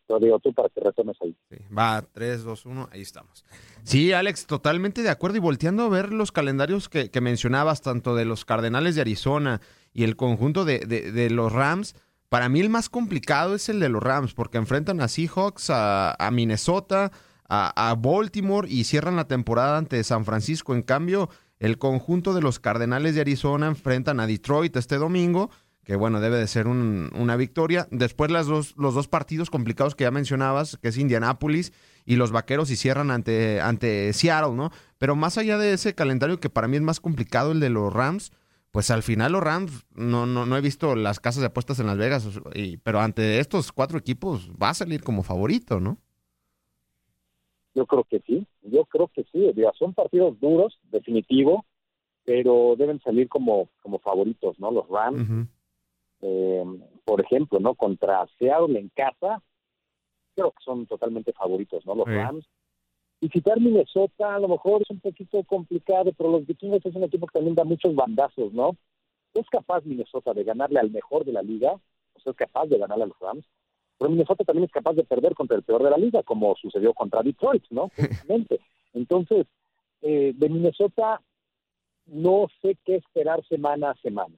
Lo 0.09 0.19
digo 0.19 0.39
para 0.55 0.69
que 0.69 0.81
retomes 0.81 1.17
ahí. 1.23 1.37
Sí, 1.49 1.57
va, 1.77 2.03
3, 2.13 2.43
2, 2.43 2.67
1, 2.67 2.89
ahí 2.93 3.01
estamos. 3.03 3.45
Sí, 3.85 4.13
Alex, 4.13 4.47
totalmente 4.47 5.03
de 5.03 5.11
acuerdo. 5.11 5.37
Y 5.37 5.41
volteando 5.41 5.85
a 5.85 5.89
ver 5.89 6.13
los 6.13 6.33
calendarios 6.33 6.89
que, 6.89 7.09
mencionabas, 7.21 7.81
tanto 7.81 8.15
de 8.17 8.25
los 8.25 8.45
Cardenales 8.45 8.97
de 8.97 9.03
Arizona 9.03 9.61
y 9.93 10.03
el 10.05 10.17
conjunto 10.17 10.65
de, 10.65 10.81
de- 10.81 11.31
los 11.31 11.53
Rams, 11.53 11.95
para 12.29 12.49
mí 12.49 12.61
el 12.61 12.69
más 12.69 12.89
complicado 12.89 13.55
es 13.55 13.69
el 13.69 13.81
de 13.81 13.89
los 13.89 14.03
Rams, 14.03 14.35
porque 14.35 14.59
enfrentan 14.59 15.01
a 15.01 15.09
Seahawks, 15.09 15.71
a, 15.71 16.15
a 16.15 16.31
Minnesota, 16.31 17.13
a, 17.49 17.91
a 17.91 17.95
Baltimore 17.95 18.69
y 18.69 18.85
cierran 18.85 19.17
la 19.17 19.27
temporada 19.29 19.79
ante 19.79 20.03
San 20.05 20.25
Francisco. 20.25 20.75
En 20.75 20.83
cambio, 20.83 21.29
el 21.59 21.79
conjunto 21.79 22.35
de 22.35 22.41
los 22.43 22.59
Cardenales 22.59 23.15
de 23.15 23.21
Arizona 23.23 23.67
enfrentan 23.69 24.19
a 24.21 24.27
Detroit 24.27 24.77
este 24.77 24.97
domingo, 24.97 25.51
que 25.85 25.97
bueno, 25.97 26.21
debe 26.21 26.37
de 26.39 26.47
ser 26.47 26.67
una 26.69 27.37
victoria. 27.37 27.89
Después 27.91 28.31
las 28.31 28.47
dos, 28.47 28.75
los 28.77 28.95
dos 28.95 29.09
partidos 29.09 29.51
complicados 29.51 29.95
que 29.95 30.05
ya 30.05 30.11
mencionabas, 30.11 30.77
que 30.77 30.89
es 30.89 30.99
Indianápolis 30.99 31.73
y 32.05 32.17
los 32.17 32.33
Vaqueros 32.33 32.71
y 32.71 32.77
cierran 32.77 33.11
ante, 33.11 33.61
ante 33.61 34.13
Seattle, 34.13 34.55
¿no? 34.55 34.71
Pero 34.99 35.17
más 35.17 35.39
allá 35.39 35.59
de 35.59 35.73
ese 35.73 35.95
calendario 35.95 36.39
que 36.39 36.51
para 36.51 36.69
mí 36.69 36.77
es 36.77 36.83
más 36.83 37.01
complicado, 37.01 37.53
el 37.53 37.61
de 37.61 37.71
los 37.71 37.93
Rams, 37.93 38.33
pues 38.71 38.91
al 38.91 39.03
final 39.03 39.33
los 39.33 39.43
Rams, 39.43 39.85
no, 39.95 40.27
no, 40.27 40.47
no 40.47 40.57
he 40.57 40.61
visto 40.61 40.95
las 40.95 41.19
casas 41.19 41.41
de 41.41 41.47
apuestas 41.49 41.81
en 41.81 41.87
Las 41.87 41.99
Vegas, 41.99 42.41
pero 42.83 43.01
ante 43.01 43.41
estos 43.41 43.73
cuatro 43.73 43.99
equipos 43.99 44.51
va 44.53 44.71
a 44.71 44.75
salir 44.75 45.03
como 45.03 45.23
favorito, 45.23 45.81
¿no? 45.81 45.99
Yo 47.75 47.87
creo 47.87 48.05
que 48.05 48.21
sí, 48.27 48.47
yo 48.63 48.85
creo 48.85 49.09
que 49.09 49.25
sí. 49.33 49.53
Son 49.79 49.95
partidos 49.95 50.39
duros, 50.41 50.79
definitivo, 50.91 51.65
pero 52.25 52.75
deben 52.77 53.01
salir 53.01 53.29
como, 53.29 53.69
como 53.83 53.99
favoritos, 53.99 54.59
¿no? 54.61 54.71
Los 54.71 54.89
Rams, 54.89 55.49
eh, 56.23 56.65
por 57.05 57.21
ejemplo, 57.21 57.61
¿no? 57.61 57.75
Contra 57.75 58.27
Seattle 58.39 58.79
en 58.79 58.89
casa, 58.91 59.43
creo 60.35 60.51
que 60.53 60.63
son 60.65 60.87
totalmente 60.87 61.33
favoritos, 61.33 61.85
¿no? 61.87 61.95
Los 61.95 62.07
Rams. 62.07 62.47
Visitar 63.21 63.61
Minnesota 63.61 64.35
a 64.35 64.39
lo 64.39 64.49
mejor 64.49 64.81
es 64.81 64.91
un 64.91 65.01
poquito 65.01 65.43
complicado, 65.45 66.11
pero 66.17 66.31
los 66.31 66.47
vikingos 66.47 66.85
es 66.87 66.95
un 66.95 67.05
equipo 67.05 67.27
que 67.27 67.39
también 67.39 67.55
da 67.55 67.65
muchos 67.65 67.95
bandazos, 67.95 68.53
¿no? 68.55 68.77
Es 69.35 69.47
capaz 69.51 69.85
Minnesota 69.85 70.33
de 70.33 70.43
ganarle 70.43 70.81
al 70.81 70.91
mejor 70.91 71.27
de 71.27 71.33
la 71.33 71.43
liga, 71.43 71.73
o 71.73 72.21
sea, 72.21 72.31
es 72.31 72.37
capaz 72.37 72.67
de 72.67 72.79
ganarle 72.79 73.05
a 73.05 73.07
los 73.09 73.19
Rams, 73.19 73.45
pero 73.99 74.11
Minnesota 74.11 74.45
también 74.45 74.65
es 74.65 74.73
capaz 74.73 74.95
de 74.95 75.05
perder 75.05 75.35
contra 75.35 75.57
el 75.57 75.63
peor 75.63 75.83
de 75.83 75.91
la 75.91 75.99
liga, 75.99 76.23
como 76.23 76.57
sucedió 76.57 76.95
contra 76.95 77.23
Detroit, 77.23 77.65
¿no? 77.69 77.91
Entonces, 78.95 79.47
eh, 80.01 80.33
de 80.35 80.49
Minnesota 80.49 81.21
no 82.07 82.47
sé 82.63 82.77
qué 82.85 82.97
esperar 82.97 83.45
semana 83.47 83.91
a 83.91 83.95
semana. 83.97 84.37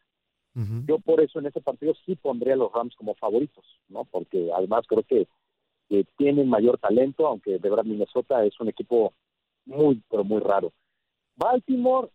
Yo 0.87 0.99
por 0.99 1.23
eso 1.23 1.39
en 1.39 1.47
ese 1.47 1.63
partido 1.63 1.95
sí 2.05 2.15
pondría 2.15 2.53
a 2.53 2.59
los 2.59 2.73
Rams 2.73 2.95
como 2.95 3.15
favoritos, 3.15 3.65
¿no? 3.89 4.05
Porque 4.05 4.51
además 4.55 4.85
creo 4.87 5.03
que, 5.03 5.27
tienen 6.17 6.49
mayor 6.49 6.79
talento, 6.79 7.27
aunque 7.27 7.59
de 7.59 7.69
verdad 7.69 7.85
Minnesota 7.85 8.43
es 8.47 8.59
un 8.61 8.69
equipo 8.69 9.13
muy, 9.67 10.03
pero 10.09 10.25
muy 10.25 10.41
raro. 10.41 10.73
Baltimore, 11.37 12.09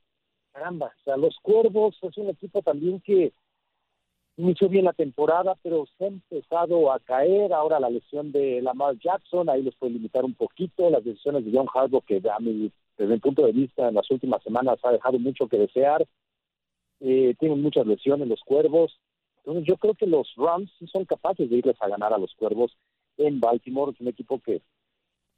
caramba, 0.51 0.87
o 0.87 1.03
sea, 1.03 1.15
los 1.15 1.37
Cuervos 1.43 1.95
es 2.01 2.17
un 2.17 2.29
equipo 2.29 2.63
también 2.63 2.99
que 3.01 3.33
inició 4.37 4.69
bien 4.69 4.85
la 4.85 4.93
temporada, 4.93 5.55
pero 5.61 5.85
se 5.97 6.05
ha 6.05 6.07
empezado 6.07 6.91
a 6.91 6.99
caer. 6.99 7.53
Ahora 7.53 7.79
la 7.79 7.89
lesión 7.89 8.31
de 8.31 8.61
Lamar 8.61 8.97
Jackson, 8.97 9.49
ahí 9.49 9.61
les 9.61 9.75
puede 9.75 9.93
limitar 9.93 10.23
un 10.23 10.33
poquito. 10.33 10.89
Las 10.89 11.03
decisiones 11.03 11.45
de 11.45 11.51
John 11.53 11.67
Harbaugh, 11.73 12.03
que 12.03 12.21
a 12.29 12.39
mi, 12.39 12.71
desde 12.97 13.13
mi 13.13 13.19
punto 13.19 13.45
de 13.45 13.51
vista 13.51 13.89
en 13.89 13.95
las 13.95 14.09
últimas 14.09 14.41
semanas 14.43 14.79
ha 14.83 14.91
dejado 14.91 15.19
mucho 15.19 15.47
que 15.47 15.57
desear. 15.57 16.07
Eh, 16.99 17.35
tienen 17.39 17.61
muchas 17.61 17.85
lesiones 17.85 18.27
los 18.27 18.41
Cuervos. 18.41 18.99
Entonces 19.39 19.65
yo 19.65 19.77
creo 19.77 19.93
que 19.93 20.07
los 20.07 20.33
Rams 20.35 20.71
sí 20.77 20.87
son 20.87 21.05
capaces 21.05 21.49
de 21.49 21.57
irles 21.57 21.77
a 21.79 21.87
ganar 21.87 22.13
a 22.13 22.17
los 22.17 22.33
Cuervos 22.35 22.75
en 23.17 23.39
Baltimore. 23.39 23.91
Es 23.91 24.01
un 24.01 24.07
equipo 24.07 24.39
que 24.39 24.61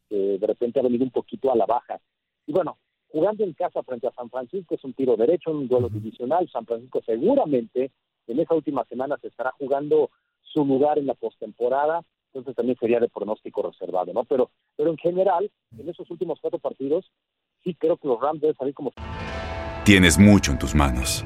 de 0.10 0.48
repente 0.48 0.80
ha 0.80 0.84
venido 0.84 1.04
un 1.04 1.12
poquito 1.12 1.52
a 1.52 1.56
la 1.56 1.68
baja. 1.68 2.02
Y 2.48 2.52
bueno, 2.52 2.80
jugando 3.10 3.44
en 3.44 3.54
casa 3.54 3.84
frente 3.84 4.08
a 4.08 4.14
San 4.14 4.30
Francisco 4.30 4.74
es 4.74 4.84
un 4.84 4.94
tiro 4.94 5.16
derecho, 5.16 5.52
un 5.52 5.68
duelo 5.68 5.90
divisional. 5.90 6.50
San 6.50 6.66
Francisco 6.66 7.02
seguramente 7.06 7.92
en 8.28 8.40
esa 8.40 8.56
última 8.56 8.86
semana 8.86 9.18
se 9.22 9.28
estará 9.28 9.52
jugando 9.58 10.10
su 10.42 10.66
lugar 10.66 10.98
en 10.98 11.08
la 11.08 11.14
postemporada, 11.14 12.04
entonces 12.28 12.56
también 12.56 12.78
sería 12.80 13.00
de 13.00 13.10
pronóstico 13.10 13.64
reservado, 13.64 14.14
¿no? 14.14 14.24
Pero, 14.24 14.52
pero 14.76 14.92
en 14.92 14.98
general, 14.98 15.52
en 15.78 15.90
esos 15.90 16.10
últimos 16.10 16.40
cuatro 16.42 16.60
partidos, 16.60 17.06
sí 17.64 17.76
creo 17.76 17.98
que 17.98 18.08
los 18.08 18.20
Rams 18.20 18.42
deben 18.42 18.56
salir 18.56 18.74
como... 18.74 18.94
Tienes 19.84 20.20
mucho 20.20 20.52
en 20.52 20.60
tus 20.60 20.76
manos, 20.76 21.26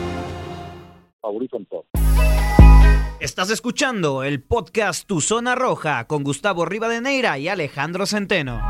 Estás 3.31 3.49
escuchando 3.49 4.23
el 4.23 4.43
podcast 4.43 5.07
Tu 5.07 5.21
Zona 5.21 5.55
Roja 5.55 6.05
con 6.05 6.21
Gustavo 6.21 6.65
Rivadeneira 6.65 7.37
y 7.37 7.47
Alejandro 7.47 8.05
Centeno. 8.05 8.61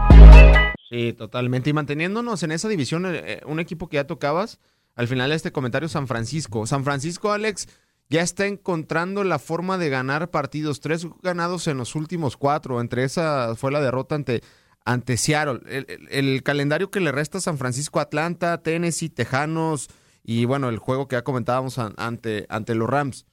Sí, 0.88 1.14
totalmente. 1.14 1.72
Y 1.72 1.74
manteniéndonos 1.74 2.44
en 2.44 2.52
esa 2.52 2.70
división, 2.70 3.08
eh, 3.08 3.24
eh, 3.26 3.42
un 3.48 3.60
equipo 3.60 3.90
que 3.90 3.96
ya 3.96 4.06
tocabas, 4.06 4.60
al 4.94 5.08
final 5.08 5.32
de 5.32 5.36
este 5.36 5.52
comentario, 5.52 5.90
San 5.90 6.08
Francisco. 6.08 6.68
San 6.68 6.84
Francisco, 6.84 7.32
Alex, 7.32 7.70
ya 8.08 8.22
está 8.22 8.46
encontrando 8.46 9.24
la 9.24 9.40
forma 9.40 9.80
de 9.80 9.90
ganar 9.90 10.30
partidos. 10.30 10.80
Tres 10.80 11.08
ganados 11.24 11.66
en 11.66 11.80
los 11.80 11.96
últimos 11.96 12.38
cuatro. 12.38 12.82
Entre 12.82 13.04
esa 13.04 13.56
fue 13.56 13.72
la 13.72 13.82
derrota 13.82 14.14
ante, 14.14 14.44
ante 14.86 15.18
Seattle. 15.18 15.62
El, 16.12 16.44
calendario 16.44 16.92
que 16.92 17.00
le 17.00 17.12
resta 17.12 17.42
San 17.42 17.58
Francisco, 17.58 18.00
Atlanta, 18.00 18.62
Tennessee, 18.62 19.10
Tejanos 19.10 19.90
y 20.24 20.46
bueno, 20.46 20.70
el 20.70 20.78
juego 20.78 21.08
que 21.08 21.16
ya 21.16 21.24
comentábamos 21.24 21.80
ante, 21.80 22.46
ante 22.48 22.76
los 22.76 22.88
Rams. 22.88 23.26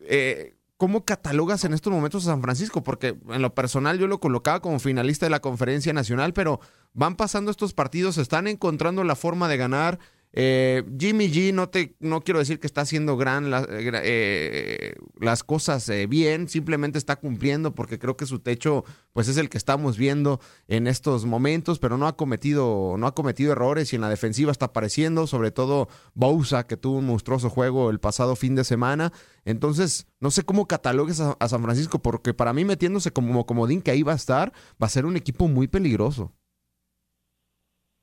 Eh, 0.00 0.54
¿Cómo 0.76 1.04
catalogas 1.04 1.64
en 1.64 1.74
estos 1.74 1.92
momentos 1.92 2.24
a 2.24 2.30
San 2.30 2.40
Francisco? 2.40 2.84
Porque 2.84 3.18
en 3.30 3.42
lo 3.42 3.52
personal 3.52 3.98
yo 3.98 4.06
lo 4.06 4.20
colocaba 4.20 4.60
como 4.60 4.78
finalista 4.78 5.26
de 5.26 5.30
la 5.30 5.40
conferencia 5.40 5.92
nacional, 5.92 6.32
pero 6.32 6.60
van 6.94 7.16
pasando 7.16 7.50
estos 7.50 7.74
partidos, 7.74 8.16
están 8.16 8.46
encontrando 8.46 9.02
la 9.02 9.16
forma 9.16 9.48
de 9.48 9.56
ganar 9.56 9.98
eh, 10.32 10.84
Jimmy 10.98 11.30
G, 11.30 11.54
no, 11.54 11.70
te, 11.70 11.96
no 12.00 12.20
quiero 12.20 12.38
decir 12.38 12.60
que 12.60 12.66
está 12.66 12.82
haciendo 12.82 13.16
gran 13.16 13.50
eh, 13.70 14.94
las 15.18 15.42
cosas 15.42 15.88
eh, 15.88 16.06
bien, 16.06 16.48
simplemente 16.48 16.98
está 16.98 17.16
cumpliendo 17.16 17.74
porque 17.74 17.98
creo 17.98 18.16
que 18.16 18.26
su 18.26 18.40
techo 18.40 18.84
pues 19.12 19.28
es 19.28 19.38
el 19.38 19.48
que 19.48 19.58
estamos 19.58 19.96
viendo 19.96 20.40
en 20.68 20.86
estos 20.86 21.24
momentos, 21.24 21.78
pero 21.78 21.96
no 21.96 22.06
ha 22.06 22.16
cometido, 22.16 22.96
no 22.98 23.06
ha 23.06 23.14
cometido 23.14 23.52
errores 23.52 23.92
y 23.92 23.96
en 23.96 24.02
la 24.02 24.10
defensiva 24.10 24.52
está 24.52 24.66
apareciendo, 24.66 25.26
sobre 25.26 25.50
todo 25.50 25.88
Bousa 26.14 26.66
que 26.66 26.76
tuvo 26.76 26.98
un 26.98 27.06
monstruoso 27.06 27.48
juego 27.48 27.90
el 27.90 27.98
pasado 27.98 28.36
fin 28.36 28.54
de 28.54 28.64
semana. 28.64 29.12
Entonces, 29.44 30.06
no 30.20 30.30
sé 30.30 30.42
cómo 30.42 30.68
catalogues 30.68 31.20
a, 31.20 31.36
a 31.40 31.48
San 31.48 31.62
Francisco, 31.62 32.00
porque 32.00 32.34
para 32.34 32.52
mí 32.52 32.64
metiéndose 32.64 33.12
como 33.12 33.46
comodín 33.46 33.80
que 33.80 33.90
ahí 33.90 34.02
va 34.02 34.12
a 34.12 34.16
estar, 34.16 34.52
va 34.80 34.86
a 34.86 34.90
ser 34.90 35.06
un 35.06 35.16
equipo 35.16 35.48
muy 35.48 35.68
peligroso. 35.68 36.32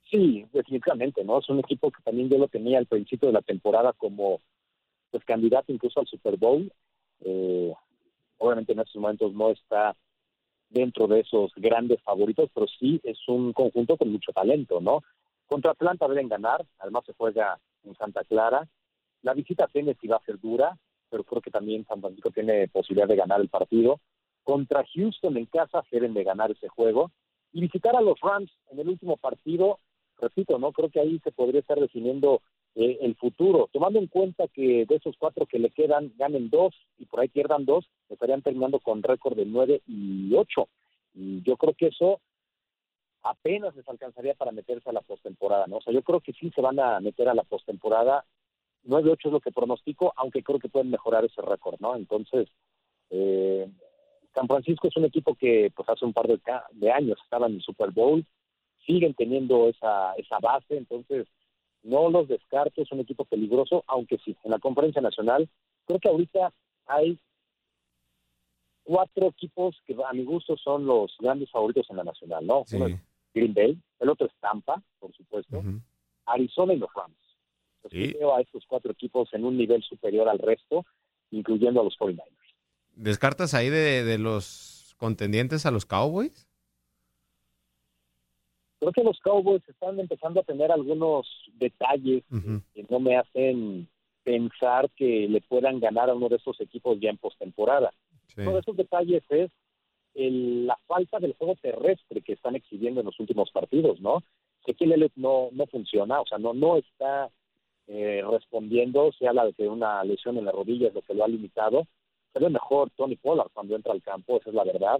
Sí, 0.10 0.46
definitivamente, 0.54 1.24
¿no? 1.24 1.40
Es 1.40 1.50
un 1.50 1.60
equipo 1.60 1.92
que 1.92 2.02
también 2.04 2.30
yo 2.30 2.38
lo 2.38 2.48
tenía 2.48 2.78
al 2.78 2.86
principio 2.86 3.28
de 3.28 3.34
la 3.34 3.42
temporada 3.42 3.94
como 3.94 4.40
pues 5.10 5.24
candidato 5.26 5.72
incluso 5.72 6.00
al 6.00 6.08
Super 6.08 6.38
Bowl. 6.38 6.72
Eh, 7.22 7.74
obviamente 8.38 8.74
en 8.74 8.80
estos 8.80 9.02
momentos 9.02 9.34
no 9.34 9.50
está 9.52 9.96
dentro 10.70 11.08
de 11.08 11.22
esos 11.22 11.52
grandes 11.56 12.02
favoritos, 12.04 12.50
pero 12.54 12.68
sí 12.80 13.00
es 13.04 13.18
un 13.28 13.54
conjunto 13.54 13.98
con 13.98 14.12
mucho 14.12 14.32
talento, 14.32 14.80
¿no? 14.82 15.02
Contra 15.48 15.72
Atlanta 15.72 16.08
deben 16.08 16.28
ganar, 16.28 16.66
además 16.80 17.06
se 17.06 17.14
juega 17.14 17.60
en 17.84 17.96
Santa 17.96 18.24
Clara. 18.24 18.68
La 19.22 19.34
visita 19.34 19.66
a 19.66 19.68
Tennessee 19.68 20.08
va 20.08 20.18
a 20.18 20.26
ser 20.26 20.40
dura, 20.40 20.78
pero 21.10 21.24
creo 21.24 21.42
que 21.42 21.52
también 21.52 21.86
San 21.86 22.02
Francisco 22.02 22.32
tiene 22.32 22.68
posibilidad 22.68 23.08
de 23.08 23.16
ganar 23.16 23.42
el 23.42 23.50
partido. 23.50 24.00
Contra 24.44 24.84
Houston 24.94 25.38
en 25.38 25.46
casa 25.46 25.84
deben 25.92 26.14
de 26.14 26.24
ganar 26.24 26.52
ese 26.52 26.68
juego. 26.68 27.12
Y 27.52 27.62
visitar 27.62 27.96
a 27.96 28.02
los 28.02 28.20
Rams 28.20 28.52
en 28.70 28.80
el 28.80 28.90
último 28.90 29.16
partido 29.16 29.80
repito, 30.19 30.57
no 30.60 30.72
creo 30.72 30.89
que 30.89 31.00
ahí 31.00 31.19
se 31.24 31.31
podría 31.31 31.62
estar 31.62 31.79
definiendo 31.79 32.41
eh, 32.75 32.98
el 33.01 33.15
futuro, 33.15 33.69
tomando 33.72 34.00
en 34.00 34.07
cuenta 34.07 34.48
que 34.48 34.86
de 34.86 34.95
esos 34.95 35.15
cuatro 35.17 35.45
que 35.45 35.60
le 35.60 35.69
quedan 35.69 36.12
ganen 36.17 36.50
dos 36.50 36.75
y 36.98 37.05
por 37.05 37.22
ahí 37.22 37.29
pierdan 37.29 37.65
dos, 37.65 37.86
estarían 38.10 38.41
terminando 38.41 38.79
con 38.79 39.01
récord 39.01 39.36
de 39.36 39.45
nueve 39.45 39.81
y 39.88 40.34
ocho. 40.36 40.67
Y 41.13 41.41
yo 41.43 41.55
creo 41.55 41.74
que 41.74 41.88
eso 41.88 42.19
apenas 43.24 43.75
les 43.75 43.88
alcanzaría 43.88 44.34
para 44.36 44.51
meterse 44.51 44.89
a 44.89 44.93
la 44.93 45.01
postemporada, 45.01 45.67
¿no? 45.67 45.77
O 45.77 45.81
sea, 45.81 45.93
yo 45.93 46.03
creo 46.03 46.19
que 46.19 46.34
sí 46.34 46.51
se 46.53 46.62
van 46.62 46.79
a 46.79 47.00
meter 47.00 47.27
a 47.27 47.34
la 47.34 47.43
postemporada. 47.43 48.25
9-8 48.86 49.17
es 49.25 49.31
lo 49.31 49.39
que 49.39 49.51
pronostico, 49.51 50.13
aunque 50.15 50.43
creo 50.43 50.60
que 50.60 50.69
pueden 50.69 50.91
mejorar 50.91 51.25
ese 51.25 51.41
récord, 51.41 51.79
¿no? 51.79 51.95
Entonces, 51.95 52.48
eh, 53.10 53.67
San 54.36 54.48
Francisco 54.48 54.88
es 54.88 54.98
un 54.98 55.05
equipo 55.05 55.34
que 55.34 55.72
pues 55.75 55.89
hace 55.89 56.05
un 56.05 56.13
par 56.13 56.27
de, 56.27 56.39
de 56.74 56.91
años 56.91 57.17
estaba 57.24 57.48
en 57.48 57.55
el 57.55 57.62
Super 57.62 57.89
Bowl, 57.91 58.24
siguen 58.86 59.13
teniendo 59.13 59.70
esa, 59.70 60.13
esa 60.13 60.39
base, 60.39 60.77
entonces 60.77 61.27
no 61.84 62.10
los 62.10 62.27
descarto, 62.27 62.82
es 62.82 62.92
un 62.92 63.00
equipo 63.00 63.25
peligroso, 63.25 63.84
aunque 63.88 64.18
sí, 64.25 64.36
en 64.44 64.51
la 64.51 64.60
conferencia 64.60 65.01
nacional 65.01 65.50
creo 65.86 66.00
que 66.00 66.10
ahorita 66.10 66.51
hay 66.88 67.20
cuatro 68.84 69.27
equipos 69.27 69.75
que 69.86 69.96
a 70.08 70.13
mi 70.13 70.24
gusto 70.24 70.56
son 70.58 70.86
los 70.86 71.15
grandes 71.20 71.50
favoritos 71.51 71.88
en 71.89 71.98
la 71.98 72.04
nacional, 72.04 72.46
¿no? 72.46 72.65
Uno 72.72 72.88
es 72.88 73.00
Green 73.34 73.54
Bay, 73.54 73.77
el 74.00 74.10
otro 74.10 74.27
es 74.27 74.34
Tampa, 74.39 74.82
por 75.00 75.13
supuesto, 75.13 75.63
Arizona 76.25 76.74
y 76.74 76.77
los 76.77 76.89
Rams. 76.94 77.15
Entonces, 77.84 78.20
veo 78.20 78.36
a 78.36 78.42
estos 78.42 78.63
cuatro 78.68 78.92
equipos 78.92 79.32
en 79.34 79.46
un 79.46 79.58
nivel 79.58 79.84
superior 79.84 80.27
al 80.27 80.39
resto, 80.39 80.86
incluyendo 81.32 81.82
a 81.82 81.84
los 81.84 81.98
49ers. 81.98 82.24
¿Descartas 82.96 83.54
ahí 83.54 83.70
de, 83.70 84.04
de 84.04 84.18
los 84.18 84.96
contendientes 84.98 85.65
a 85.65 85.72
los 85.72 85.86
Cowboys? 85.86 86.45
Creo 88.86 88.94
que 88.94 89.04
los 89.04 89.20
Cowboys 89.22 89.68
están 89.68 90.00
empezando 90.00 90.42
a 90.42 90.44
tener 90.44 90.72
algunos 90.72 91.27
detalles 91.56 92.24
que 92.75 92.86
no 92.88 93.00
me 93.00 93.18
hacen 93.18 93.88
pensar 94.24 94.92
que 94.92 95.27
le 95.27 95.42
puedan 95.42 95.80
ganar 95.80 96.12
a 96.12 96.13
uno 96.13 96.30
de 96.30 96.36
esos 96.36 96.62
equipos 96.62 97.00
ya 97.00 97.10
en 97.10 97.18
postemporada. 97.18 97.92
Uno 98.38 98.54
de 98.54 98.60
esos 98.60 98.77
detalles 98.77 99.24
es 99.30 99.50
la 100.13 100.77
falta 100.86 101.20
del 101.20 101.34
juego 101.34 101.56
terrestre 101.56 102.22
que 102.22 102.34
están 102.34 102.56
exhibiendo 102.56 103.00
en 103.00 103.08
los 103.08 103.20
últimos 103.20 103.50
partidos, 103.50 104.00
¿no? 104.01 104.24
Que 104.63 104.75
no, 105.15 105.50
no 105.51 105.65
funciona, 105.65 106.22
o 106.22 106.27
sea, 106.27 106.38
no, 106.38 106.54
no 106.54 106.77
está 106.77 107.32
eh, 107.88 108.24
respondiendo, 108.30 109.12
se 109.13 109.27
habla 109.27 109.46
de 109.46 109.54
que 109.54 109.68
una 109.68 110.04
lesión 110.04 110.38
en 110.38 110.46
la 110.46 110.51
rodilla 110.51 110.89
es 110.89 110.94
lo 110.94 111.01
que 111.01 111.15
lo 111.15 111.24
ha 111.24 111.27
limitado. 111.27 111.88
Pero 112.34 112.51
mejor 112.51 112.92
Tony 112.92 113.15
Pollard 113.15 113.50
cuando 113.51 113.75
entra 113.75 113.94
al 113.94 114.04
campo, 114.04 114.38
esa 114.38 114.51
es 114.51 114.56
la 114.56 114.63
verdad. 114.63 115.00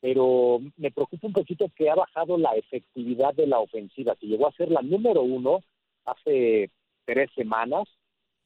Pero 0.00 0.60
me 0.76 0.90
preocupa 0.90 1.26
un 1.26 1.32
poquito 1.32 1.70
que 1.76 1.90
ha 1.90 1.94
bajado 1.94 2.38
la 2.38 2.52
efectividad 2.52 3.34
de 3.34 3.46
la 3.46 3.58
ofensiva, 3.58 4.16
que 4.16 4.26
llegó 4.26 4.48
a 4.48 4.52
ser 4.52 4.70
la 4.70 4.82
número 4.82 5.22
uno 5.22 5.60
hace 6.04 6.70
tres 7.04 7.30
semanas. 7.34 7.88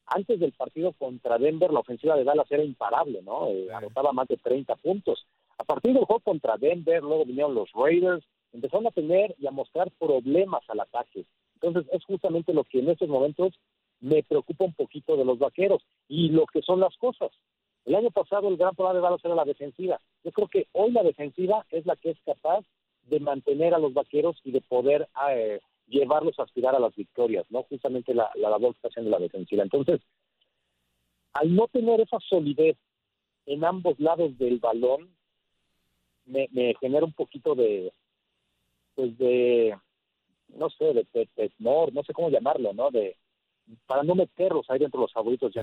Antes 0.06 0.40
del 0.40 0.52
partido 0.52 0.92
contra 0.92 1.38
Denver, 1.38 1.72
la 1.72 1.80
ofensiva 1.80 2.16
de 2.16 2.24
Dallas 2.24 2.50
era 2.50 2.62
imparable, 2.62 3.22
¿no? 3.22 3.48
Eh, 3.48 3.68
anotaba 3.72 4.12
más 4.12 4.28
de 4.28 4.36
30 4.36 4.74
puntos. 4.76 5.26
A 5.56 5.64
partir 5.64 5.94
del 5.94 6.04
juego 6.04 6.20
contra 6.20 6.56
Denver, 6.56 7.02
luego 7.02 7.24
vinieron 7.24 7.54
los 7.54 7.70
Raiders, 7.72 8.24
empezaron 8.52 8.86
a 8.86 8.90
tener 8.90 9.34
y 9.38 9.46
a 9.46 9.50
mostrar 9.50 9.90
problemas 9.98 10.62
al 10.68 10.80
ataque. 10.80 11.24
Entonces, 11.54 11.90
es 11.92 12.04
justamente 12.04 12.52
lo 12.52 12.64
que 12.64 12.80
en 12.80 12.90
estos 12.90 13.08
momentos 13.08 13.54
me 14.00 14.22
preocupa 14.22 14.64
un 14.64 14.74
poquito 14.74 15.16
de 15.16 15.24
los 15.24 15.38
vaqueros 15.38 15.82
y 16.08 16.28
lo 16.28 16.44
que 16.46 16.62
son 16.62 16.80
las 16.80 16.96
cosas. 16.96 17.30
El 17.84 17.94
año 17.94 18.10
pasado 18.10 18.48
el 18.48 18.56
gran 18.56 18.74
problema 18.74 18.98
de 18.98 19.02
Dallas 19.02 19.24
era 19.24 19.34
la 19.34 19.44
defensiva. 19.44 20.00
Yo 20.22 20.32
creo 20.32 20.48
que 20.48 20.68
hoy 20.72 20.90
la 20.92 21.02
defensiva 21.02 21.66
es 21.70 21.84
la 21.84 21.96
que 21.96 22.10
es 22.10 22.18
capaz 22.24 22.64
de 23.04 23.20
mantener 23.20 23.74
a 23.74 23.78
los 23.78 23.92
vaqueros 23.92 24.40
y 24.44 24.52
de 24.52 24.62
poder 24.62 25.08
eh, 25.30 25.60
llevarlos 25.86 26.38
a 26.38 26.44
aspirar 26.44 26.74
a 26.74 26.78
las 26.78 26.94
victorias, 26.94 27.44
¿no? 27.50 27.64
Justamente 27.64 28.14
la, 28.14 28.30
la 28.36 28.50
labor 28.50 28.72
que 28.72 28.78
está 28.78 28.88
haciendo 28.88 29.10
la 29.10 29.18
defensiva. 29.18 29.62
Entonces, 29.62 30.00
al 31.34 31.54
no 31.54 31.68
tener 31.68 32.00
esa 32.00 32.18
solidez 32.20 32.76
en 33.46 33.64
ambos 33.64 34.00
lados 34.00 34.36
del 34.38 34.58
balón, 34.58 35.14
me, 36.24 36.48
me 36.52 36.74
genera 36.80 37.04
un 37.04 37.12
poquito 37.12 37.54
de, 37.54 37.92
pues 38.94 39.16
de, 39.18 39.76
no 40.48 40.70
sé, 40.70 40.84
de, 40.94 41.06
de, 41.12 41.52
no 41.58 42.02
sé 42.06 42.14
cómo 42.14 42.30
llamarlo, 42.30 42.72
¿no? 42.72 42.90
De, 42.90 43.16
para 43.86 44.02
no 44.02 44.14
meterlos 44.14 44.68
ahí 44.70 44.78
dentro 44.78 45.00
de 45.00 45.04
los 45.04 45.12
favoritos 45.12 45.52
ya 45.52 45.62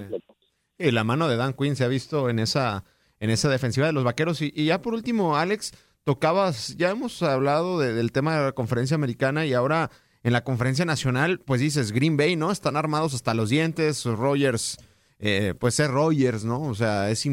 Y 0.78 0.92
la 0.92 1.04
mano 1.04 1.28
de 1.28 1.38
Dan 1.38 1.54
Quinn 1.54 1.76
se 1.76 1.84
ha 1.84 1.88
visto 1.88 2.30
en 2.30 2.40
esa, 2.40 2.84
en 3.20 3.30
esa 3.30 3.50
defensiva 3.50 3.88
de 3.88 3.94
los 3.94 4.04
vaqueros. 4.04 4.42
Y, 4.42 4.52
ya 4.66 4.82
por 4.82 4.94
último, 4.94 5.38
Alex, 5.38 5.72
tocabas, 6.04 6.76
ya 6.78 6.92
hemos 6.92 7.22
hablado 7.24 7.80
del 7.80 8.12
tema 8.12 8.36
de 8.36 8.46
la 8.46 8.52
conferencia 8.52 8.96
americana 8.96 9.46
y 9.46 9.54
ahora 9.54 9.92
en 10.24 10.34
la 10.34 10.44
conferencia 10.44 10.86
nacional, 10.86 11.40
pues 11.40 11.62
dices 11.62 11.92
Green 11.92 12.18
Bay, 12.18 12.36
¿no? 12.36 12.52
Están 12.52 12.78
armados 12.78 13.14
hasta 13.14 13.34
los 13.34 13.50
dientes, 13.50 14.06
Rogers, 14.06 14.78
eh, 15.20 15.56
pues 15.60 15.80
es 15.80 15.90
Rogers, 15.90 16.44
¿no? 16.44 16.62
O 16.62 16.76
sea, 16.76 17.10
es, 17.10 17.28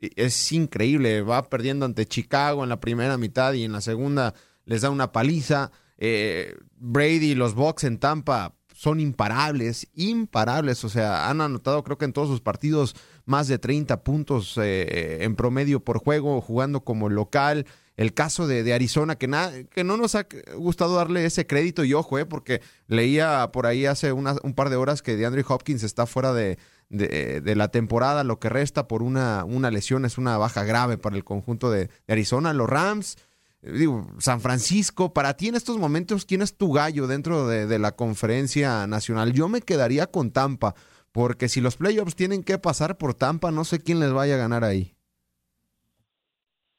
es 0.00 0.52
increíble, 0.52 1.22
va 1.22 1.48
perdiendo 1.48 1.86
ante 1.86 2.06
Chicago 2.06 2.62
en 2.62 2.68
la 2.68 2.80
primera 2.80 3.16
mitad 3.16 3.52
y 3.52 3.64
en 3.64 3.72
la 3.72 3.80
segunda 3.80 4.34
les 4.64 4.82
da 4.82 4.90
una 4.90 5.12
paliza. 5.12 5.70
Eh, 5.98 6.56
Brady 6.76 7.30
y 7.30 7.34
los 7.34 7.54
Bucks 7.54 7.84
en 7.84 7.98
Tampa 7.98 8.56
son 8.82 8.98
imparables, 8.98 9.86
imparables. 9.94 10.82
O 10.82 10.88
sea, 10.88 11.30
han 11.30 11.40
anotado 11.40 11.84
creo 11.84 11.98
que 11.98 12.04
en 12.04 12.12
todos 12.12 12.26
sus 12.26 12.40
partidos 12.40 12.96
más 13.26 13.46
de 13.46 13.60
30 13.60 14.02
puntos 14.02 14.58
eh, 14.60 15.18
en 15.22 15.36
promedio 15.36 15.78
por 15.78 15.98
juego, 15.98 16.40
jugando 16.40 16.80
como 16.80 17.08
local. 17.08 17.64
El 17.96 18.12
caso 18.12 18.48
de, 18.48 18.74
Arizona, 18.74 19.14
que, 19.14 19.68
que 19.70 19.84
no 19.84 19.96
nos 19.96 20.16
ha 20.16 20.26
gustado 20.56 20.96
darle 20.96 21.24
ese 21.24 21.46
crédito 21.46 21.84
y 21.84 21.94
ojo, 21.94 22.18
eh, 22.18 22.26
porque 22.26 22.60
leía 22.88 23.52
por 23.52 23.66
ahí 23.66 23.86
hace 23.86 24.10
un 24.10 24.54
par 24.56 24.68
de 24.68 24.74
horas 24.74 25.00
que 25.00 25.14
DeAndre 25.14 25.44
Hopkins 25.46 25.84
está 25.84 26.06
fuera 26.06 26.32
de, 26.32 26.58
de, 26.88 27.54
la 27.54 27.68
temporada, 27.68 28.24
lo 28.24 28.40
que 28.40 28.48
resta 28.48 28.88
por 28.88 29.04
una, 29.04 29.44
una 29.44 29.70
lesión 29.70 30.04
es 30.04 30.18
una 30.18 30.38
baja 30.38 30.64
grave 30.64 30.98
para 30.98 31.14
el 31.14 31.22
conjunto 31.22 31.70
de 31.70 31.88
Arizona. 32.08 32.52
Los 32.52 32.68
Rams 32.68 33.16
digo, 33.62 34.06
San 34.18 34.40
Francisco, 34.40 35.12
para 35.12 35.36
ti 35.36 35.48
en 35.48 35.54
estos 35.54 35.78
momentos, 35.78 36.26
¿quién 36.26 36.42
es 36.42 36.56
tu 36.56 36.72
gallo 36.72 37.06
dentro 37.06 37.46
de, 37.46 37.78
la 37.78 37.92
conferencia 37.92 38.86
nacional? 38.86 39.32
Yo 39.32 39.48
me 39.48 39.60
quedaría 39.60 40.06
con 40.08 40.32
Tampa, 40.32 40.74
porque 41.12 41.48
si 41.48 41.60
los 41.60 41.76
playoffs 41.76 42.16
tienen 42.16 42.42
que 42.42 42.58
pasar 42.58 42.98
por 42.98 43.14
Tampa, 43.14 43.50
no 43.50 43.64
sé 43.64 43.82
quién 43.82 44.00
les 44.00 44.12
vaya 44.12 44.34
a 44.34 44.38
ganar 44.38 44.64
ahí. 44.64 44.94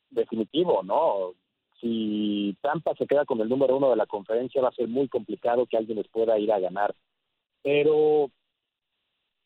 Definitivo, 0.10 0.84
¿no? 0.84 1.34
Si 1.80 2.56
Tampa 2.62 2.94
se 2.96 3.08
queda 3.08 3.26
con 3.26 3.40
el 3.42 3.50
número 3.50 3.78
uno 3.78 3.90
de 3.90 3.96
la 3.96 4.06
conferencia, 4.06 4.62
va 4.62 4.70
a 4.70 4.74
ser 4.74 4.88
muy 4.88 5.08
complicado 5.08 5.66
que 5.66 5.78
alguien 5.78 5.98
les 5.98 6.08
pueda 6.08 6.38
ir 6.38 6.52
a 6.52 6.60
ganar. 6.60 6.96
Pero 7.62 8.30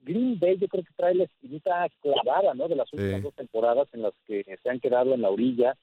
Green 0.01 0.39
Bay 0.39 0.57
yo 0.57 0.67
creo 0.67 0.83
que 0.83 0.93
trae 0.95 1.15
la 1.15 1.25
espinita 1.25 1.87
clavada, 2.01 2.53
¿no? 2.53 2.67
De 2.67 2.75
las 2.75 2.91
últimas 2.93 3.23
dos 3.23 3.35
temporadas 3.35 3.87
en 3.93 4.01
las 4.01 4.13
que 4.25 4.43
se 4.61 4.69
han 4.69 4.79
quedado 4.79 5.13
en 5.13 5.21
la 5.21 5.29
orilla 5.29 5.77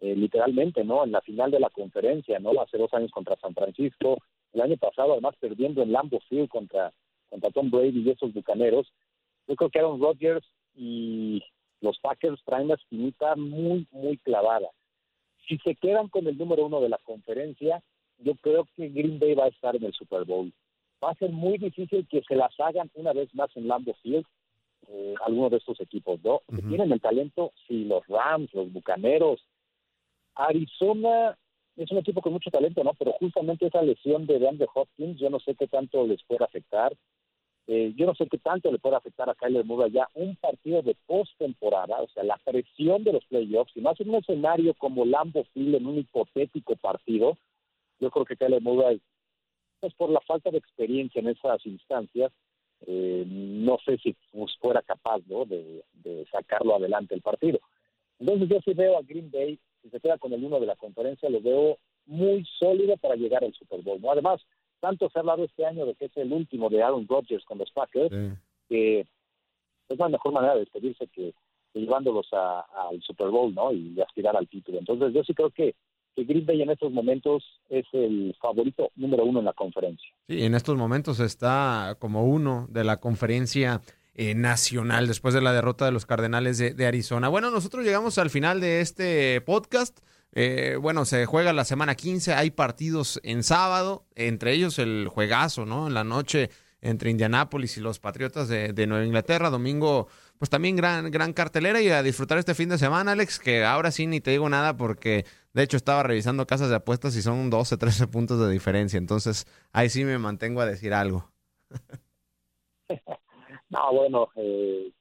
eh, 0.00 0.14
literalmente, 0.14 0.84
¿no? 0.84 1.04
En 1.04 1.12
la 1.12 1.20
final 1.22 1.50
de 1.50 1.60
la 1.60 1.70
conferencia, 1.70 2.38
¿no? 2.38 2.50
Hace 2.60 2.78
dos 2.78 2.92
años 2.92 3.10
contra 3.10 3.36
San 3.36 3.54
Francisco, 3.54 4.18
el 4.52 4.60
año 4.60 4.76
pasado 4.76 5.12
además 5.12 5.34
perdiendo 5.40 5.82
en 5.82 5.92
Lambeau 5.92 6.20
Field 6.28 6.48
contra, 6.48 6.92
contra 7.30 7.50
Tom 7.50 7.70
Brady 7.70 8.02
y 8.02 8.10
esos 8.10 8.32
bucaneros. 8.32 8.92
Yo 9.46 9.56
creo 9.56 9.70
que 9.70 9.78
Aaron 9.78 10.00
Rodgers 10.00 10.46
y 10.74 11.42
los 11.80 11.98
Packers 12.00 12.42
traen 12.44 12.68
la 12.68 12.74
espinita 12.74 13.36
muy, 13.36 13.86
muy 13.90 14.18
clavada. 14.18 14.68
Si 15.48 15.58
se 15.58 15.76
quedan 15.76 16.08
con 16.08 16.26
el 16.26 16.36
número 16.36 16.66
uno 16.66 16.80
de 16.80 16.88
la 16.88 16.98
conferencia, 16.98 17.82
yo 18.18 18.34
creo 18.36 18.66
que 18.76 18.88
Green 18.88 19.18
Bay 19.18 19.34
va 19.34 19.44
a 19.44 19.48
estar 19.48 19.76
en 19.76 19.84
el 19.84 19.92
Super 19.92 20.24
Bowl. 20.24 20.52
Va 21.02 21.10
a 21.10 21.14
ser 21.14 21.30
muy 21.30 21.58
difícil 21.58 22.06
que 22.08 22.22
se 22.22 22.34
las 22.34 22.58
hagan 22.58 22.90
una 22.94 23.12
vez 23.12 23.32
más 23.34 23.54
en 23.56 23.68
Lambeau 23.68 23.94
Field 24.02 24.26
eh, 24.88 25.14
algunos 25.24 25.50
de 25.50 25.56
estos 25.56 25.80
equipos, 25.80 26.20
¿no? 26.22 26.42
Tienen 26.68 26.92
el 26.92 27.00
talento, 27.00 27.52
si 27.66 27.84
los 27.84 28.06
Rams, 28.06 28.52
los 28.54 28.72
Bucaneros, 28.72 29.44
Arizona 30.36 31.36
es 31.76 31.90
un 31.90 31.98
equipo 31.98 32.22
con 32.22 32.32
mucho 32.32 32.50
talento, 32.50 32.82
¿no? 32.84 32.94
Pero 32.94 33.12
justamente 33.12 33.66
esa 33.66 33.82
lesión 33.82 34.26
de 34.26 34.38
DeAndre 34.38 34.66
Hopkins, 34.74 35.18
yo 35.18 35.28
no 35.30 35.40
sé 35.40 35.54
qué 35.54 35.66
tanto 35.66 36.06
les 36.06 36.22
puede 36.24 36.44
afectar. 36.44 36.96
Eh, 37.68 37.92
yo 37.96 38.06
no 38.06 38.14
sé 38.14 38.28
qué 38.28 38.38
tanto 38.38 38.70
le 38.70 38.78
puede 38.78 38.96
afectar 38.96 39.28
a 39.28 39.34
Kyler 39.34 39.64
Murray 39.64 39.90
ya 39.90 40.08
un 40.14 40.36
partido 40.36 40.82
de 40.82 40.96
postemporada, 41.04 42.00
o 42.00 42.08
sea, 42.08 42.22
la 42.22 42.38
presión 42.44 43.02
de 43.02 43.12
los 43.12 43.24
playoffs, 43.26 43.76
y 43.76 43.80
más 43.80 44.00
en 44.00 44.10
un 44.10 44.16
escenario 44.16 44.72
como 44.74 45.04
Lambo 45.04 45.42
Field 45.52 45.74
en 45.74 45.86
un 45.86 45.98
hipotético 45.98 46.76
partido, 46.76 47.36
yo 47.98 48.10
creo 48.10 48.24
que 48.24 48.36
Kyler 48.36 48.62
Murray, 48.62 49.00
pues 49.80 49.92
por 49.94 50.10
la 50.10 50.20
falta 50.20 50.50
de 50.50 50.58
experiencia 50.58 51.18
en 51.18 51.28
esas 51.28 51.66
instancias, 51.66 52.30
eh, 52.86 53.24
no 53.26 53.78
sé 53.84 53.98
si 53.98 54.14
pues, 54.30 54.56
fuera 54.60 54.82
capaz 54.82 55.20
¿no? 55.26 55.44
de, 55.44 55.82
de 55.92 56.24
sacarlo 56.30 56.76
adelante 56.76 57.16
el 57.16 57.22
partido. 57.22 57.58
Entonces 58.20 58.48
yo 58.48 58.60
sí 58.64 58.74
veo 58.74 58.96
a 58.96 59.02
Green 59.02 59.30
Bay 59.30 59.58
se 59.96 60.00
queda 60.00 60.18
con 60.18 60.32
el 60.32 60.44
uno 60.44 60.60
de 60.60 60.66
la 60.66 60.76
conferencia, 60.76 61.30
lo 61.30 61.40
veo 61.40 61.78
muy 62.06 62.44
sólido 62.58 62.96
para 62.98 63.16
llegar 63.16 63.42
al 63.42 63.54
Super 63.54 63.80
Bowl. 63.80 64.00
Además, 64.10 64.40
tanto 64.80 65.08
se 65.08 65.18
ha 65.18 65.20
hablado 65.20 65.44
este 65.44 65.64
año 65.64 65.86
de 65.86 65.94
que 65.94 66.06
es 66.06 66.16
el 66.16 66.32
último 66.32 66.68
de 66.68 66.82
Aaron 66.82 67.08
Rodgers 67.08 67.44
con 67.44 67.58
los 67.58 67.70
Packers, 67.70 68.14
que 68.68 69.00
es 69.00 69.98
la 69.98 70.08
mejor 70.08 70.32
manera 70.32 70.54
de 70.54 70.60
despedirse 70.60 71.06
que, 71.08 71.32
llevándolos 71.72 72.28
al 72.32 73.02
Super 73.02 73.28
Bowl 73.28 73.54
¿no? 73.54 73.72
y 73.72 74.00
aspirar 74.00 74.36
al 74.36 74.48
título. 74.48 74.78
Entonces, 74.78 75.12
yo 75.12 75.22
sí 75.24 75.34
creo 75.34 75.50
que, 75.50 75.74
que 76.14 76.24
Green 76.24 76.46
Bay 76.46 76.62
en 76.62 76.70
estos 76.70 76.92
momentos 76.92 77.44
es 77.68 77.86
el 77.92 78.34
favorito 78.40 78.90
número 78.96 79.24
uno 79.24 79.40
en 79.40 79.44
la 79.44 79.52
conferencia. 79.52 80.08
Sí, 80.28 80.42
en 80.42 80.54
estos 80.54 80.76
momentos 80.76 81.20
está 81.20 81.96
como 81.98 82.24
uno 82.24 82.66
de 82.70 82.84
la 82.84 82.98
conferencia 82.98 83.80
eh, 84.18 84.34
nacional 84.34 85.06
después 85.06 85.34
de 85.34 85.42
la 85.42 85.52
derrota 85.52 85.84
de 85.84 85.92
los 85.92 86.06
Cardenales 86.06 86.56
de, 86.56 86.86
Arizona. 86.86 87.28
Bueno, 87.28 87.50
nosotros 87.50 87.84
llegamos 87.84 88.16
al 88.16 88.30
final 88.30 88.62
de 88.62 88.80
este 88.80 89.42
podcast. 89.42 89.98
Eh, 90.32 90.78
bueno, 90.80 91.04
se 91.04 91.26
juega 91.26 91.52
la 91.52 91.66
semana 91.66 91.96
15, 91.96 92.32
hay 92.32 92.50
partidos 92.50 93.20
en 93.24 93.42
sábado, 93.42 94.06
entre 94.14 94.52
ellos 94.52 94.78
el 94.78 95.08
juegazo, 95.08 95.66
¿no? 95.66 95.86
En 95.86 95.92
la 95.92 96.02
noche 96.02 96.48
entre 96.80 97.10
Indianápolis 97.10 97.76
y 97.76 97.80
los 97.80 97.98
Patriotas 97.98 98.48
de, 98.48 98.86
Nueva 98.86 99.04
Inglaterra. 99.04 99.50
Domingo, 99.50 100.08
pues 100.38 100.48
también 100.48 100.76
gran, 100.76 101.10
gran 101.10 101.34
cartelera 101.34 101.82
y 101.82 101.90
a 101.90 102.02
disfrutar 102.02 102.38
este 102.38 102.54
fin 102.54 102.70
de 102.70 102.78
semana, 102.78 103.12
Alex, 103.12 103.38
que 103.38 103.66
ahora 103.66 103.90
sí 103.90 104.06
ni 104.06 104.22
te 104.22 104.30
digo 104.30 104.48
nada 104.48 104.78
porque 104.78 105.26
de 105.52 105.62
hecho 105.62 105.76
estaba 105.76 106.02
revisando 106.02 106.46
casas 106.46 106.70
de 106.70 106.76
apuestas 106.76 107.14
y 107.16 107.20
son 107.22 107.50
12, 107.50 107.76
13 107.76 108.06
puntos 108.06 108.40
de 108.40 108.50
diferencia. 108.50 108.96
Entonces 108.96 109.46
ahí 109.72 109.90
sí 109.90 110.06
me 110.06 110.16
mantengo 110.16 110.62
a 110.62 110.66
decir 110.66 110.94
algo. 110.94 111.30
No, 113.68 113.92
bueno, 113.92 114.28
eh, 114.36 114.92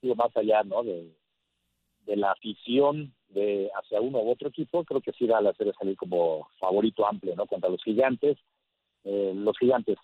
digo, 0.00 0.14
más 0.14 0.36
allá 0.36 0.62
¿no? 0.62 0.82
de, 0.82 1.14
la 2.06 2.32
afición 2.32 3.14
de 3.28 3.70
hacia 3.74 4.00
uno 4.00 4.20
u 4.20 4.30
otro 4.30 4.48
equipo, 4.48 4.84
creo 4.84 5.00
que 5.00 5.12
sí 5.12 5.26
da 5.26 5.40
la 5.40 5.52
serie 5.54 5.72
salir 5.78 5.96
como 5.96 6.48
favorito 6.58 7.06
amplio 7.06 7.34
¿no? 7.34 7.46
contra 7.46 7.70
los 7.70 7.82
gigantes. 7.82 8.38
Eh, 9.04 9.32
los 9.34 9.58
gigantes 9.58 9.98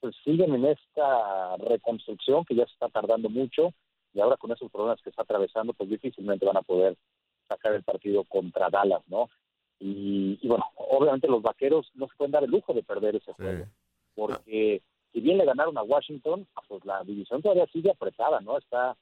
pues 0.00 0.14
siguen 0.24 0.54
en 0.54 0.66
esta 0.66 1.56
reconstrucción 1.56 2.44
que 2.44 2.54
ya 2.54 2.66
se 2.66 2.72
está 2.72 2.88
tardando 2.88 3.28
mucho 3.28 3.72
y 4.14 4.20
ahora 4.20 4.36
con 4.36 4.52
esos 4.52 4.70
problemas 4.70 5.00
que 5.02 5.10
está 5.10 5.22
atravesando, 5.22 5.74
pues 5.74 5.90
difícilmente 5.90 6.46
van 6.46 6.56
a 6.56 6.62
poder 6.62 6.96
sacar 7.48 7.74
el 7.74 7.82
partido 7.82 8.24
contra 8.24 8.70
Dallas, 8.70 9.02
¿no? 9.08 9.28
Y, 9.78 10.38
bueno, 10.48 10.64
obviamente 10.74 11.28
los 11.28 11.42
vaqueros 11.42 11.90
no 11.94 12.08
se 12.08 12.16
pueden 12.16 12.32
dar 12.32 12.44
el 12.44 12.50
lujo 12.50 12.72
de 12.72 12.82
perder 12.82 13.16
ese 13.16 13.32
juego, 13.34 13.66
porque 14.14 14.82
si 15.16 15.22
bien 15.22 15.38
le 15.38 15.46
ganaron 15.46 15.78
a 15.78 15.82
Washington, 15.82 16.46
pues 16.68 16.84
la 16.84 17.02
división 17.02 17.40
todavía 17.40 17.66
sigue 17.72 17.90
apretada, 17.90 18.38
¿no? 18.42 18.58
Está 18.58 18.94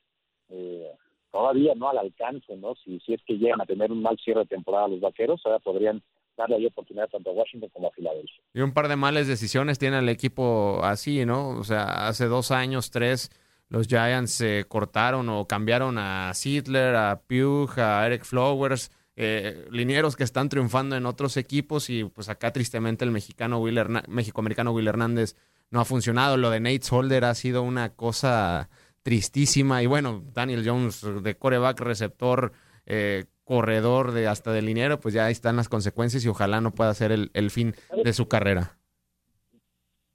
eh, 0.49 0.93
todavía 1.33 1.75
no 1.75 1.89
al 1.89 1.99
alcance, 1.99 2.57
¿no? 2.57 2.77
Si, 2.85 3.01
si 3.01 3.15
es 3.15 3.21
que 3.27 3.35
llegan 3.35 3.61
a 3.61 3.67
tener 3.67 3.91
un 3.91 4.01
mal 4.01 4.17
cierre 4.23 4.43
de 4.43 4.47
temporada 4.47 4.87
los 4.87 5.01
vaqueros, 5.01 5.43
ahora 5.45 5.59
podrían 5.59 6.01
darle 6.37 6.55
ahí 6.55 6.67
oportunidad 6.67 7.09
tanto 7.09 7.31
a 7.31 7.33
Washington 7.33 7.69
como 7.73 7.89
a 7.89 7.91
Filadelfia. 7.91 8.41
Y 8.53 8.61
un 8.61 8.73
par 8.73 8.87
de 8.87 8.95
malas 8.95 9.27
decisiones 9.27 9.81
tiene 9.81 9.99
el 9.99 10.09
equipo 10.09 10.85
así, 10.85 11.27
¿no? 11.27 11.49
O 11.49 11.65
sea, 11.65 12.07
hace 12.07 12.27
dos 12.27 12.53
años, 12.53 12.93
tres, 12.93 13.33
los 13.69 13.89
Giants 13.89 14.31
se 14.31 14.67
cortaron 14.69 15.29
o 15.31 15.49
cambiaron 15.49 15.99
a 15.99 16.33
Sidler, 16.33 16.95
a 16.95 17.23
Pugh, 17.27 17.77
a 17.77 18.07
Eric 18.07 18.23
Flowers, 18.23 18.93
eh, 19.17 19.67
linieros 19.73 20.15
que 20.15 20.23
están 20.23 20.49
triunfando 20.49 20.95
en 20.95 21.07
otros 21.07 21.37
equipos 21.37 21.91
y 21.91 22.05
pues 22.05 22.29
acá 22.29 22.53
tristemente 22.53 23.05
el 23.05 23.11
mexicano 23.11 23.59
Will 23.59 23.81
México-americano 24.07 24.71
Will 24.71 24.87
Hernández 24.87 25.35
no 25.75 25.81
ha 25.81 25.85
funcionado. 25.85 26.39
Lo 26.39 26.49
de 26.51 26.61
Nate 26.61 26.83
Solder 26.83 27.25
ha 27.25 27.35
sido 27.35 27.63
una 27.63 27.95
cosa 27.95 28.71
tristísima 29.03 29.83
y 29.83 29.87
bueno, 29.87 30.23
Daniel 30.33 30.63
Jones 30.65 31.05
de 31.23 31.37
coreback, 31.37 31.81
receptor, 31.81 32.53
eh, 32.87 33.27
corredor 33.45 34.13
de 34.13 34.27
hasta 34.27 34.53
del 34.53 34.65
liniero, 34.65 34.99
pues 34.99 35.13
ya 35.13 35.27
ahí 35.27 35.33
están 35.33 35.57
las 35.57 35.69
consecuencias 35.69 36.25
y 36.25 36.29
ojalá 36.29 36.63
no 36.63 36.71
pueda 36.71 36.95
ser 36.95 37.13
el, 37.13 37.31
el 37.35 37.51
fin 37.51 37.75
de 38.03 38.13
su 38.15 38.29
carrera. 38.29 38.79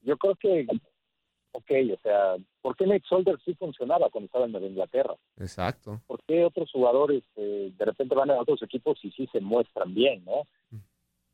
Yo 0.02 0.17
creo 0.17 0.36
que 0.36 0.65
ok, 1.52 1.72
o 1.93 2.00
sea, 2.02 2.38
¿por 2.62 2.76
qué 2.76 2.88
Nate 2.88 3.04
Solder 3.08 3.38
sí 3.43 3.54
funcionaba 3.56 4.10
cuando 4.10 4.26
estaba 4.28 4.45
en 4.45 4.63
Inglaterra? 4.63 5.15
Exacto. 5.38 6.02
¿Por 6.08 6.24
qué 6.24 6.43
otros 6.45 6.72
jugadores 6.72 7.24
eh, 7.36 7.72
de 7.78 7.86
repente 7.86 8.15
van 8.15 8.32
a 8.32 8.39
otros 8.39 8.63
equipos 8.63 8.98
y 9.04 9.12
sí 9.12 9.28
se 9.32 9.39
muestran 9.39 9.93
bien, 9.93 10.24
no? 10.26 10.48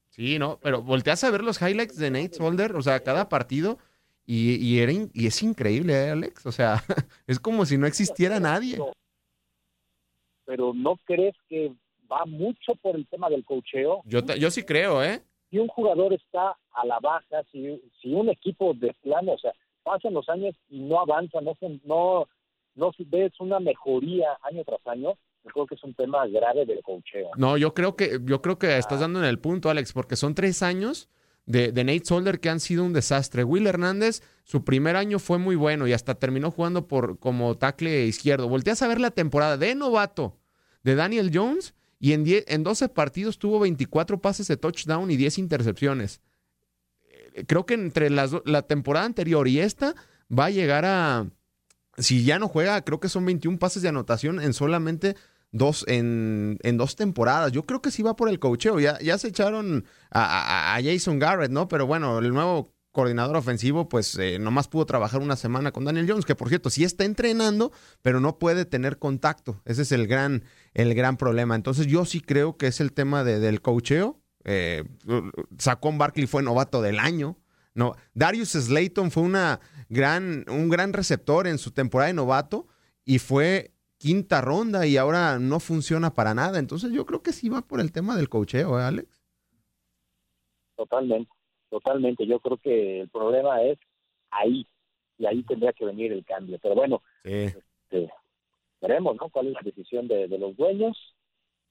Sí, 0.10 0.40
no, 0.40 0.60
pero 0.62 0.82
volteas 0.82 1.24
a 1.24 1.32
ver 1.32 1.44
los 1.44 1.62
highlights 1.62 1.98
de 1.98 2.10
Nate 2.10 2.34
Solder, 2.34 2.76
o 2.76 2.82
sea, 2.82 3.02
cada 3.02 3.30
partido 3.30 3.78
y, 4.26 4.56
y, 4.56 4.80
era 4.80 4.92
y 4.92 5.28
es 5.28 5.44
increíble, 5.44 5.94
¿eh, 5.94 6.10
Alex? 6.12 6.46
O 6.46 6.52
sea, 6.52 6.82
es 7.28 7.40
como 7.40 7.66
si 7.66 7.78
no 7.78 7.86
existiera 7.86 8.40
nadie. 8.40 8.78
Pero, 10.46 10.74
¿no 10.74 10.98
crees 11.06 11.36
que 11.48 11.72
va 12.12 12.26
mucho 12.26 12.76
por 12.82 12.96
el 12.96 13.08
tema 13.08 13.30
del 13.30 13.44
cocheo? 13.44 14.02
Yo, 14.06 14.22
yo 14.22 14.52
sí 14.52 14.64
creo, 14.64 15.04
¿eh? 15.04 15.22
Si 15.50 15.58
un 15.58 15.68
jugador 15.68 16.14
está 16.14 16.58
a 16.72 16.86
la 16.86 17.00
baja, 17.00 17.44
si, 17.52 17.82
si 18.02 18.14
un 18.14 18.30
equipo 18.30 18.74
de 18.74 18.94
plano, 19.02 19.34
o 19.34 19.38
sea, 19.38 19.54
pasan 19.84 20.14
los 20.14 20.28
años 20.30 20.56
y 20.70 20.80
no 20.80 21.00
avanza, 21.00 21.40
no 21.42 21.56
no 21.84 22.28
no 22.76 22.92
ves 23.08 23.32
una 23.40 23.60
mejoría 23.60 24.38
año 24.42 24.64
tras 24.66 24.86
año, 24.88 25.14
yo 25.44 25.52
creo 25.52 25.66
que 25.68 25.76
es 25.76 25.84
un 25.84 25.94
tema 25.94 26.28
grave 26.28 26.66
del 26.66 26.82
cocheo. 26.82 27.30
No, 27.38 27.58
yo 27.58 27.74
creo 27.74 27.96
que 27.96 28.20
yo 28.24 28.42
creo 28.42 28.58
que 28.58 28.78
estás 28.78 29.00
dando 29.00 29.20
en 29.20 29.26
el 29.26 29.40
punto, 29.40 29.70
Alex, 29.70 29.94
porque 29.94 30.16
son 30.16 30.36
tres 30.36 30.62
años 30.62 31.10
de, 31.46 31.72
Nate 31.72 32.06
Solder 32.06 32.40
que 32.40 32.50
han 32.50 32.60
sido 32.60 32.84
un 32.84 32.94
desastre. 32.94 33.44
Will 33.44 33.68
Hernández, 33.68 34.22
su 34.44 34.64
primer 34.64 34.96
año 34.96 35.20
fue 35.20 35.38
muy 35.38 35.56
bueno 35.56 35.88
y 35.88 35.94
hasta 35.94 36.16
terminó 36.16 36.52
jugando 36.52 36.88
por 36.88 37.20
como 37.20 37.56
tackle 37.58 38.06
izquierdo. 38.06 38.48
Volteas 38.48 38.82
a 38.82 38.88
ver 38.88 39.00
la 39.00 39.12
temporada 39.12 39.58
de 39.58 39.76
novato 39.76 40.38
de 40.84 40.96
Daniel 40.96 41.32
Jones 41.34 41.74
y 42.00 42.14
en, 42.14 42.26
en 42.28 42.64
12 42.64 42.90
partidos 42.90 43.40
tuvo 43.40 43.60
24 43.60 44.22
pases 44.22 44.48
de 44.48 44.58
touchdown 44.58 45.10
y 45.12 45.18
10 45.18 45.38
intercepciones 45.40 46.22
creo 47.48 47.66
que 47.66 47.74
entre 47.74 48.10
la 48.10 48.62
temporada 48.62 49.06
anterior 49.06 49.48
y 49.50 49.60
esta 49.60 49.94
va 50.32 50.46
a 50.46 50.50
llegar 50.50 50.86
a, 50.86 51.28
si 51.98 52.24
ya 52.24 52.40
no 52.40 52.48
juega, 52.48 52.82
creo 52.84 53.00
que 53.00 53.10
son 53.10 53.26
21 53.26 53.60
pases 53.60 53.82
de 53.82 53.90
anotación 53.90 54.42
en 54.42 54.54
solamente 54.54 55.16
dos, 55.58 55.86
en, 55.88 56.58
en 56.64 56.78
dos 56.78 56.96
temporadas. 56.96 57.52
Yo 57.52 57.64
creo 57.64 57.82
que 57.82 57.92
sí 57.92 58.04
va 58.04 58.16
por 58.16 58.30
el 58.30 58.40
cocheo. 58.40 58.80
Ya, 58.80 59.00
ya 59.00 59.18
se 59.18 59.30
echaron 59.30 59.86
a, 60.12 60.80
Jason 60.84 61.20
Garrett, 61.20 61.52
¿no? 61.52 61.68
Pero 61.68 61.88
bueno, 61.88 62.20
el 62.20 62.34
nuevo 62.34 62.74
coordinador 62.92 63.36
ofensivo, 63.36 63.90
pues 63.90 64.18
eh, 64.18 64.40
nomás 64.40 64.68
pudo 64.68 64.86
trabajar 64.86 65.22
una 65.22 65.36
semana 65.36 65.72
con 65.72 65.84
Daniel 65.84 66.08
Jones, 66.08 66.26
que 66.26 66.36
por 66.36 66.48
cierto 66.48 66.70
sí 66.70 66.84
está 66.84 67.04
entrenando, 67.04 67.74
pero 68.02 68.20
no 68.20 68.40
puede 68.40 68.66
tener 68.66 69.00
contacto. 69.00 69.62
Ese 69.66 69.82
es 69.82 69.92
el 69.92 70.08
gran, 70.08 70.44
el 70.74 70.96
gran 70.96 71.18
problema. 71.18 71.56
Entonces 71.56 71.88
yo 71.88 72.06
sí 72.06 72.22
creo 72.22 72.56
que 72.58 72.68
es 72.68 72.80
el 72.80 72.94
tema 72.94 73.24
de, 73.24 73.40
del 73.40 73.62
cocheo 73.62 74.22
eh, 74.46 74.84
Barkley 75.98 76.28
fue 76.28 76.44
novato 76.44 76.82
del 76.82 77.00
año. 77.00 77.38
No, 77.74 77.96
Darius 78.14 78.52
Slayton 78.52 79.12
fue 79.12 79.24
una 79.24 79.60
gran, 79.90 80.46
un 80.48 80.70
gran 80.70 80.94
receptor 80.94 81.48
en 81.48 81.58
su 81.58 81.72
temporada 81.72 82.08
de 82.08 82.14
novato 82.14 82.68
y 83.04 83.20
fue 83.20 83.75
quinta 83.98 84.42
ronda 84.42 84.86
y 84.86 84.98
ahora 84.98 85.40
no 85.40 85.60
funciona 85.60 86.14
para 86.14 86.34
nada. 86.34 86.60
Entonces 86.60 86.92
yo 86.92 87.06
creo 87.06 87.22
que 87.22 87.32
sí 87.32 87.50
va 87.50 87.62
por 87.62 87.80
el 87.80 87.92
tema 87.92 88.16
del 88.16 88.30
cocheo, 88.30 88.80
¿eh, 88.80 88.84
Alex? 88.84 89.24
Totalmente, 90.76 91.32
totalmente. 91.70 92.28
Yo 92.28 92.40
creo 92.40 92.58
que 92.58 93.02
el 93.02 93.10
problema 93.10 93.62
es 93.64 93.80
ahí 94.32 94.68
y 95.18 95.26
ahí 95.26 95.44
tendría 95.44 95.74
que 95.74 95.86
venir 95.86 96.12
el 96.12 96.26
cambio. 96.26 96.60
Pero 96.62 96.76
bueno, 96.76 97.02
este, 97.24 98.12
veremos 98.82 99.16
¿no? 99.16 99.30
cuál 99.30 99.48
es 99.48 99.54
la 99.54 99.62
decisión 99.64 100.08
de 100.08 100.28
los 100.38 100.56
dueños 100.58 101.16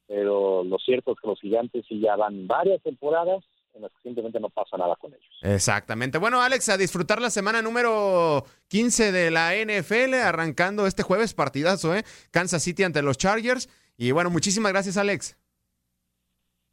pero 0.07 0.65
lo 0.65 0.79
cierto 0.79 1.13
es 1.13 1.21
que 1.21 1.29
los 1.29 1.41
gigantes 1.41 1.85
sí 1.89 2.01
ya 2.01 2.17
van 2.17 2.47
varias 2.47 2.83
temporadas 2.83 3.45
en 3.75 3.83
las 3.83 3.93
que 3.93 4.03
simplemente 4.03 4.41
no 4.41 4.49
pasa 4.49 4.77
nada 4.77 4.97
con 4.97 5.13
ellos. 5.13 5.39
Exactamente. 5.43 6.19
Bueno, 6.19 6.41
Alex, 6.41 6.69
a 6.69 6.77
disfrutar 6.77 7.21
la 7.21 7.31
semana 7.31 7.63
número 7.63 8.45
15 8.69 9.13
de 9.13 9.31
la 9.31 9.53
NFL, 9.55 10.15
arrancando 10.15 10.87
este 10.87 11.03
jueves 11.03 11.35
partidazo, 11.35 11.95
¿eh? 11.95 12.05
Kansas 12.31 12.63
City 12.63 12.85
ante 12.85 13.03
los 13.03 13.19
Chargers. 13.19 13.69
Y 13.97 14.11
bueno, 14.13 14.31
muchísimas 14.31 14.73
gracias, 14.73 14.97
Alex. 14.97 15.37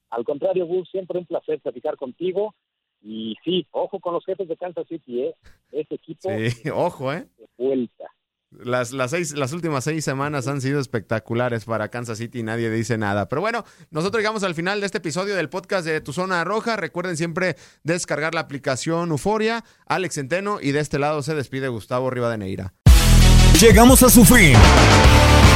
Al 0.10 0.24
contrario, 0.24 0.66
Gus, 0.66 0.90
siempre 0.90 1.20
un 1.20 1.26
placer 1.26 1.60
platicar 1.60 1.96
contigo. 1.98 2.54
Y 3.04 3.36
sí, 3.44 3.66
ojo 3.72 4.00
con 4.00 4.14
los 4.14 4.24
jefes 4.26 4.48
de 4.48 4.58
Kansas 4.58 4.88
City, 4.88 5.24
¿eh? 5.24 5.36
Ese 5.72 5.96
equipo. 5.96 6.30
Sí, 6.30 6.70
ojo, 6.74 7.12
¿eh? 7.12 7.28
Vuelta. 7.58 8.01
Las, 8.63 8.91
las, 8.91 9.12
seis, 9.12 9.34
las 9.34 9.54
últimas 9.54 9.84
seis 9.84 10.06
semanas 10.06 10.47
han 10.47 10.62
sido 10.62 10.80
espectaculares 10.80 11.65
para 11.65 11.89
Kansas 11.89 12.17
City 12.17 12.39
y 12.39 12.43
nadie 12.43 12.69
dice 12.69 12.97
nada. 12.97 13.28
Pero 13.28 13.41
bueno, 13.41 13.65
nosotros 13.89 14.19
llegamos 14.19 14.43
al 14.43 14.56
final 14.56 14.80
de 14.80 14.86
este 14.86 15.00
episodio 15.00 15.36
del 15.36 15.50
podcast 15.50 15.86
de 15.86 16.02
Tu 16.02 16.13
Zona 16.13 16.43
Roja. 16.43 16.76
Recuerden 16.76 17.17
siempre 17.17 17.56
descargar 17.84 18.34
la 18.36 18.41
aplicación 18.41 19.10
Euforia, 19.10 19.63
Alex 19.88 20.15
Centeno 20.15 20.60
y 20.62 20.71
de 20.71 20.80
este 20.80 21.00
lado 21.00 21.24
se 21.24 21.36
despide 21.36 21.67
Gustavo 21.69 22.10
Rivadeneira. 22.10 22.74
Llegamos 23.60 24.02
a 24.04 24.10
su 24.10 24.26
fin, 24.26 24.54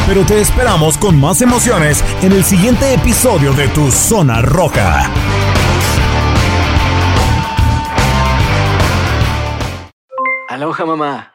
pero 0.08 0.26
te 0.26 0.42
esperamos 0.42 0.98
con 0.98 1.20
más 1.20 1.42
emociones 1.42 2.04
en 2.22 2.32
el 2.32 2.44
siguiente 2.44 2.94
episodio 2.94 3.54
de 3.54 3.68
Tu 3.70 3.92
Zona 3.92 4.42
Roja. 4.42 5.12
Aloha 10.50 10.86
mamá. 10.86 11.35